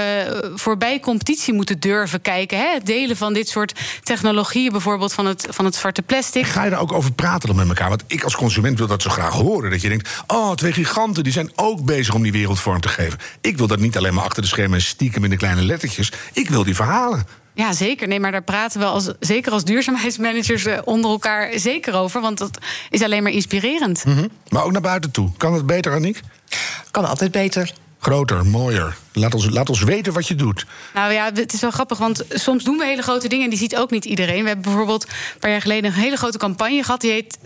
voorbij 0.55 0.99
competitie 0.99 1.53
moeten 1.53 1.79
durven 1.79 2.21
kijken. 2.21 2.57
Hè? 2.57 2.73
Het 2.73 2.85
delen 2.85 3.17
van 3.17 3.33
dit 3.33 3.49
soort 3.49 3.79
technologieën, 4.03 4.71
bijvoorbeeld 4.71 5.13
van 5.13 5.25
het, 5.25 5.47
van 5.49 5.65
het 5.65 5.75
zwarte 5.75 6.01
plastic. 6.01 6.45
Ga 6.45 6.63
je 6.63 6.69
daar 6.69 6.79
ook 6.79 6.93
over 6.93 7.11
praten 7.11 7.47
dan 7.47 7.57
met 7.57 7.67
elkaar? 7.67 7.89
Want 7.89 8.03
ik 8.07 8.23
als 8.23 8.35
consument 8.35 8.77
wil 8.77 8.87
dat 8.87 9.01
zo 9.01 9.09
graag 9.09 9.33
horen. 9.33 9.71
Dat 9.71 9.81
je 9.81 9.89
denkt, 9.89 10.09
oh, 10.27 10.53
twee 10.53 10.73
giganten 10.73 11.23
die 11.23 11.33
zijn 11.33 11.51
ook 11.55 11.85
bezig 11.85 12.13
om 12.13 12.23
die 12.23 12.31
wereld 12.31 12.59
vorm 12.59 12.81
te 12.81 12.89
geven. 12.89 13.19
Ik 13.41 13.57
wil 13.57 13.67
dat 13.67 13.79
niet 13.79 13.97
alleen 13.97 14.13
maar 14.13 14.23
achter 14.23 14.41
de 14.41 14.47
schermen 14.47 14.81
stiekem 14.81 15.23
in 15.23 15.29
de 15.29 15.37
kleine 15.37 15.61
lettertjes. 15.61 16.11
Ik 16.33 16.49
wil 16.49 16.63
die 16.63 16.75
verhalen. 16.75 17.25
Ja, 17.53 17.73
zeker. 17.73 18.07
Nee, 18.07 18.19
maar 18.19 18.31
daar 18.31 18.43
praten 18.43 18.79
we 18.79 18.85
als, 18.85 19.11
zeker 19.19 19.51
als 19.51 19.63
duurzaamheidsmanagers 19.63 20.67
onder 20.83 21.11
elkaar 21.11 21.51
zeker 21.59 21.93
over. 21.93 22.21
Want 22.21 22.37
dat 22.37 22.57
is 22.89 23.01
alleen 23.01 23.23
maar 23.23 23.31
inspirerend. 23.31 24.05
Mm 24.05 24.13
-hmm. 24.13 24.29
Maar 24.49 24.63
ook 24.63 24.71
naar 24.71 24.81
buiten 24.81 25.11
toe. 25.11 25.29
Kan 25.37 25.53
het 25.53 25.65
beter, 25.65 25.93
Aniek? 25.93 26.21
Kan 26.91 27.05
altijd 27.05 27.31
beter. 27.31 27.73
Groter, 27.99 28.45
mooier. 28.45 28.95
Laat 29.13 29.33
ons, 29.33 29.49
laat 29.49 29.69
ons 29.69 29.83
weten 29.83 30.13
wat 30.13 30.27
je 30.27 30.35
doet. 30.35 30.65
Nou 30.93 31.13
ja, 31.13 31.31
het 31.33 31.53
is 31.53 31.61
wel 31.61 31.71
grappig, 31.71 31.97
want 31.97 32.23
soms 32.29 32.63
doen 32.63 32.77
we 32.77 32.85
hele 32.85 33.01
grote 33.01 33.27
dingen 33.27 33.43
en 33.43 33.49
die 33.49 33.59
ziet 33.59 33.77
ook 33.77 33.91
niet 33.91 34.05
iedereen. 34.05 34.41
We 34.41 34.47
hebben 34.47 34.65
bijvoorbeeld 34.65 35.03
een 35.03 35.39
paar 35.39 35.51
jaar 35.51 35.61
geleden 35.61 35.91
een 35.91 35.97
hele 35.97 36.15
grote 36.15 36.37
campagne 36.37 36.83
gehad. 36.83 37.01
Die 37.01 37.11
heet 37.11 37.37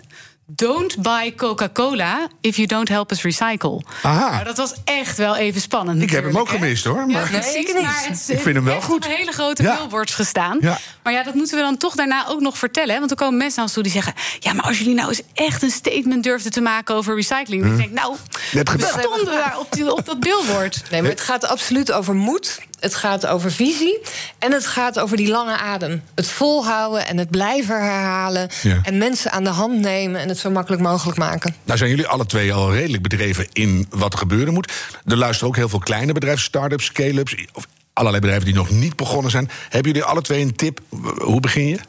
Don't 0.48 1.02
buy 1.02 1.34
Coca-Cola 1.36 2.28
if 2.42 2.56
you 2.56 2.68
don't 2.68 2.90
help 2.90 3.12
us 3.12 3.22
recycle. 3.24 3.82
Aha. 4.02 4.32
Nou, 4.32 4.44
dat 4.44 4.58
was 4.58 4.74
echt 4.84 5.18
wel 5.18 5.36
even 5.36 5.62
spannend. 5.62 6.02
Ik 6.02 6.10
heb 6.10 6.24
hem 6.24 6.38
ook 6.38 6.50
gemist 6.50 6.84
hoor. 6.84 7.06
Maar... 7.08 7.32
Ja, 7.32 7.40
precies, 7.40 7.74
nee, 7.74 7.84
maar 7.84 8.04
het, 8.08 8.26
ik 8.28 8.40
vind 8.40 8.56
hem 8.56 8.64
wel 8.64 8.82
goed. 8.82 9.06
op 9.06 9.16
hele 9.16 9.32
grote 9.32 9.64
ja. 9.64 9.76
billboards 9.76 10.14
gestaan. 10.14 10.58
Ja. 10.62 10.78
Maar 11.04 11.14
ja, 11.14 11.24
dat 11.24 11.34
moeten 11.34 11.56
we 11.56 11.62
dan 11.62 11.78
toch 11.78 11.96
daarna 11.96 12.28
ook 12.28 12.40
nog 12.40 12.58
vertellen. 12.58 12.94
Hè? 12.94 13.00
Want 13.00 13.12
er 13.12 13.18
komen 13.18 13.38
mensen 13.38 13.56
naar 13.56 13.66
ons 13.66 13.74
toe 13.74 13.84
die 13.84 13.92
zeggen... 13.92 14.14
ja, 14.40 14.54
maar 14.54 14.66
als 14.66 14.78
jullie 14.78 14.96
nou 14.96 15.10
eens 15.10 15.22
echt 15.34 15.62
een 15.62 15.72
statement 15.72 16.24
durfden 16.24 16.52
te 16.52 16.62
maken 16.62 16.96
over 16.96 17.16
recycling... 17.16 17.62
dan 17.62 17.72
Hm. 17.72 17.78
denk 17.78 17.90
ik, 17.90 17.96
nou, 17.96 18.16
Net 18.52 18.72
we 18.72 19.00
stonden 19.00 19.26
daar 19.26 19.60
op, 19.60 19.72
die, 19.72 19.92
op 19.92 20.06
dat 20.06 20.20
billboard. 20.20 20.84
Nee, 20.92 21.02
maar 21.02 21.12
het 21.12 21.22
gaat 21.22 21.46
absoluut 21.48 21.92
over 21.92 22.16
moed. 22.16 22.60
Het 22.80 22.96
gaat 22.96 23.26
over 23.26 23.52
visie. 23.52 24.00
En 24.40 24.52
het 24.52 24.68
gaat 24.68 25.00
over 25.00 25.18
die 25.18 25.28
lange 25.28 25.58
adem. 25.58 26.04
Het 26.16 26.28
volhouden 26.28 27.08
en 27.08 27.18
het 27.18 27.30
blijven 27.30 27.76
herhalen. 27.82 28.50
Ja. 28.62 28.80
En 28.84 28.98
mensen 28.98 29.32
aan 29.32 29.44
de 29.44 29.50
hand 29.50 29.80
nemen 29.80 30.22
en 30.22 30.28
het 30.28 30.38
zo 30.38 30.50
makkelijk 30.50 30.82
mogelijk 30.82 31.18
maken. 31.18 31.56
Nou 31.64 31.78
zijn 31.78 31.90
jullie 31.90 32.08
alle 32.08 32.26
twee 32.26 32.54
al 32.54 32.74
redelijk 32.74 33.04
bedreven 33.04 33.48
in 33.54 33.88
wat 33.90 34.14
er 34.14 34.20
gebeuren 34.20 34.54
moet. 34.54 34.72
Er 35.06 35.18
luisteren 35.18 35.50
ook 35.50 35.56
heel 35.56 35.70
veel 35.70 35.80
kleine 35.80 36.14
bedrijven, 36.14 36.44
start-ups, 36.44 36.86
scale-ups... 36.86 37.36
of 37.54 37.68
allerlei 37.94 38.22
bedrijven 38.22 38.46
die 38.46 38.56
nog 38.56 38.70
niet 38.70 38.96
begonnen 38.96 39.32
zijn. 39.32 39.50
Hebben 39.70 39.92
jullie 39.92 40.08
alle 40.08 40.22
twee 40.22 40.42
een 40.42 40.56
tip? 40.56 40.80
Hoe 41.18 41.40
begin 41.40 41.68
je? 41.68 41.80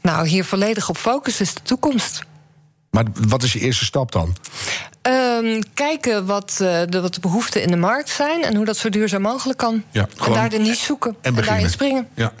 Nou, 0.00 0.28
hier 0.28 0.44
volledig 0.44 0.88
op 0.88 0.96
focus 0.96 1.40
is 1.40 1.54
de 1.54 1.62
toekomst. 1.62 2.22
Maar 2.90 3.04
wat 3.28 3.42
is 3.42 3.52
je 3.52 3.60
eerste 3.60 3.84
stap 3.84 4.12
dan? 4.12 4.36
Um, 5.42 5.60
kijken 5.74 6.26
wat, 6.26 6.58
uh, 6.62 6.80
de, 6.88 7.00
wat 7.00 7.14
de 7.14 7.20
behoeften 7.20 7.62
in 7.62 7.68
de 7.68 7.76
markt 7.76 8.08
zijn 8.08 8.42
en 8.42 8.56
hoe 8.56 8.64
dat 8.64 8.76
zo 8.76 8.88
duurzaam 8.88 9.22
mogelijk 9.22 9.58
kan. 9.58 9.82
Ja, 9.90 10.08
en 10.24 10.32
daar 10.32 10.50
de 10.50 10.58
niche 10.58 10.84
zoeken 10.84 11.16
en, 11.20 11.36
en 11.36 11.44
daarin 11.44 11.70
springen. 11.70 12.08
Ja. 12.14 12.32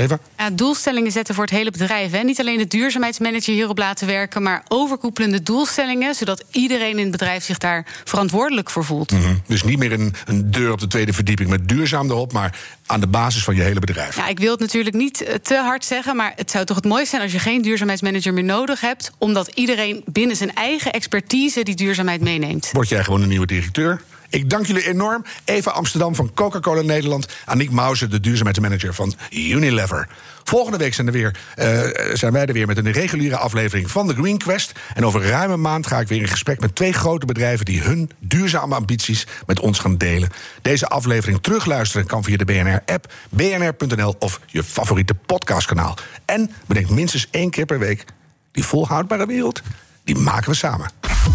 Eva? 0.00 0.18
Ja, 0.38 0.50
doelstellingen 0.50 1.12
zetten 1.12 1.34
voor 1.34 1.44
het 1.44 1.52
hele 1.52 1.70
bedrijf. 1.70 2.12
Hè. 2.12 2.22
Niet 2.22 2.40
alleen 2.40 2.58
de 2.58 2.66
duurzaamheidsmanager 2.66 3.54
hierop 3.54 3.78
laten 3.78 4.06
werken, 4.06 4.42
maar 4.42 4.62
overkoepelende 4.68 5.42
doelstellingen, 5.42 6.14
zodat 6.14 6.44
iedereen 6.50 6.90
in 6.90 7.02
het 7.02 7.10
bedrijf 7.10 7.44
zich 7.44 7.58
daar 7.58 7.86
verantwoordelijk 8.04 8.70
voor 8.70 8.84
voelt. 8.84 9.12
Mm 9.12 9.22
-hmm. 9.22 9.42
Dus 9.46 9.62
niet 9.62 9.78
meer 9.78 9.92
een, 9.92 10.14
een, 10.26 10.50
deur 10.50 10.72
op 10.72 10.80
de 10.80 10.86
tweede 10.86 11.12
verdieping 11.12 11.50
met 11.50 11.68
duurzaam 11.68 12.10
erop, 12.10 12.32
maar 12.32 12.58
aan 12.86 13.00
de 13.00 13.06
basis 13.06 13.44
van 13.44 13.54
je 13.54 13.62
hele 13.62 13.80
bedrijf. 13.80 14.16
Ja, 14.16 14.28
ik 14.28 14.38
wil 14.38 14.50
het 14.50 14.60
natuurlijk 14.60 14.96
niet 14.96 15.38
te 15.42 15.54
hard 15.54 15.84
zeggen, 15.84 16.16
maar 16.16 16.32
het 16.36 16.50
zou 16.50 16.64
toch 16.64 16.76
het 16.76 16.84
mooiste 16.84 17.08
zijn 17.08 17.22
als 17.22 17.32
je 17.32 17.38
geen 17.38 17.62
duurzaamheidsmanager 17.62 18.34
meer 18.34 18.44
nodig 18.44 18.80
hebt, 18.80 19.10
omdat 19.18 19.48
iedereen 19.54 20.02
binnen 20.06 20.36
zijn 20.36 20.54
eigen 20.54 20.92
expertise 20.92 21.62
die 21.62 21.74
duurzaamheid 21.74 22.20
meeneemt. 22.20 22.68
Word 22.72 22.88
jij 22.88 23.04
gewoon 23.04 23.22
een 23.22 23.28
nieuwe 23.28 23.46
directeur? 23.46 24.00
Ik 24.30 24.50
dank 24.50 24.66
jullie 24.66 24.88
enorm. 24.88 25.24
Eva 25.44 25.70
Amsterdam 25.70 26.14
van 26.14 26.30
Coca-Cola 26.34 26.82
Nederland. 26.82 27.26
Aniek 27.44 27.70
Mauser, 27.70 28.10
de 28.10 28.20
duurzaamheidsmanager 28.20 28.94
van 28.94 29.14
Unilever. 29.30 30.08
Volgende 30.44 30.78
week 30.78 30.94
zijn, 30.94 31.06
er 31.06 31.12
weer, 31.12 31.36
uh, 31.58 32.14
zijn 32.14 32.32
wij 32.32 32.46
er 32.46 32.52
weer 32.52 32.66
met 32.66 32.76
een 32.76 32.92
reguliere 32.92 33.36
aflevering 33.36 33.90
van 33.90 34.06
de 34.06 34.14
Green 34.14 34.38
Quest. 34.38 34.72
En 34.94 35.04
over 35.04 35.22
ruim 35.22 35.50
een 35.50 35.60
maand 35.60 35.86
ga 35.86 36.00
ik 36.00 36.08
weer 36.08 36.20
in 36.20 36.28
gesprek 36.28 36.60
met 36.60 36.74
twee 36.74 36.92
grote 36.92 37.26
bedrijven... 37.26 37.64
die 37.64 37.80
hun 37.80 38.10
duurzame 38.18 38.74
ambities 38.74 39.26
met 39.46 39.60
ons 39.60 39.78
gaan 39.78 39.96
delen. 39.96 40.28
Deze 40.62 40.86
aflevering 40.86 41.42
terugluisteren 41.42 42.06
kan 42.06 42.24
via 42.24 42.36
de 42.36 42.44
BNR-app, 42.44 43.12
bnr.nl... 43.30 44.14
of 44.18 44.40
je 44.46 44.62
favoriete 44.64 45.14
podcastkanaal. 45.14 45.96
En 46.24 46.50
bedenk 46.66 46.90
minstens 46.90 47.28
één 47.30 47.50
keer 47.50 47.66
per 47.66 47.78
week... 47.78 48.04
die 48.52 48.64
volhoudbare 48.64 49.26
wereld, 49.26 49.62
die 50.04 50.18
maken 50.18 50.50
we 50.50 50.56
samen. 50.56 51.09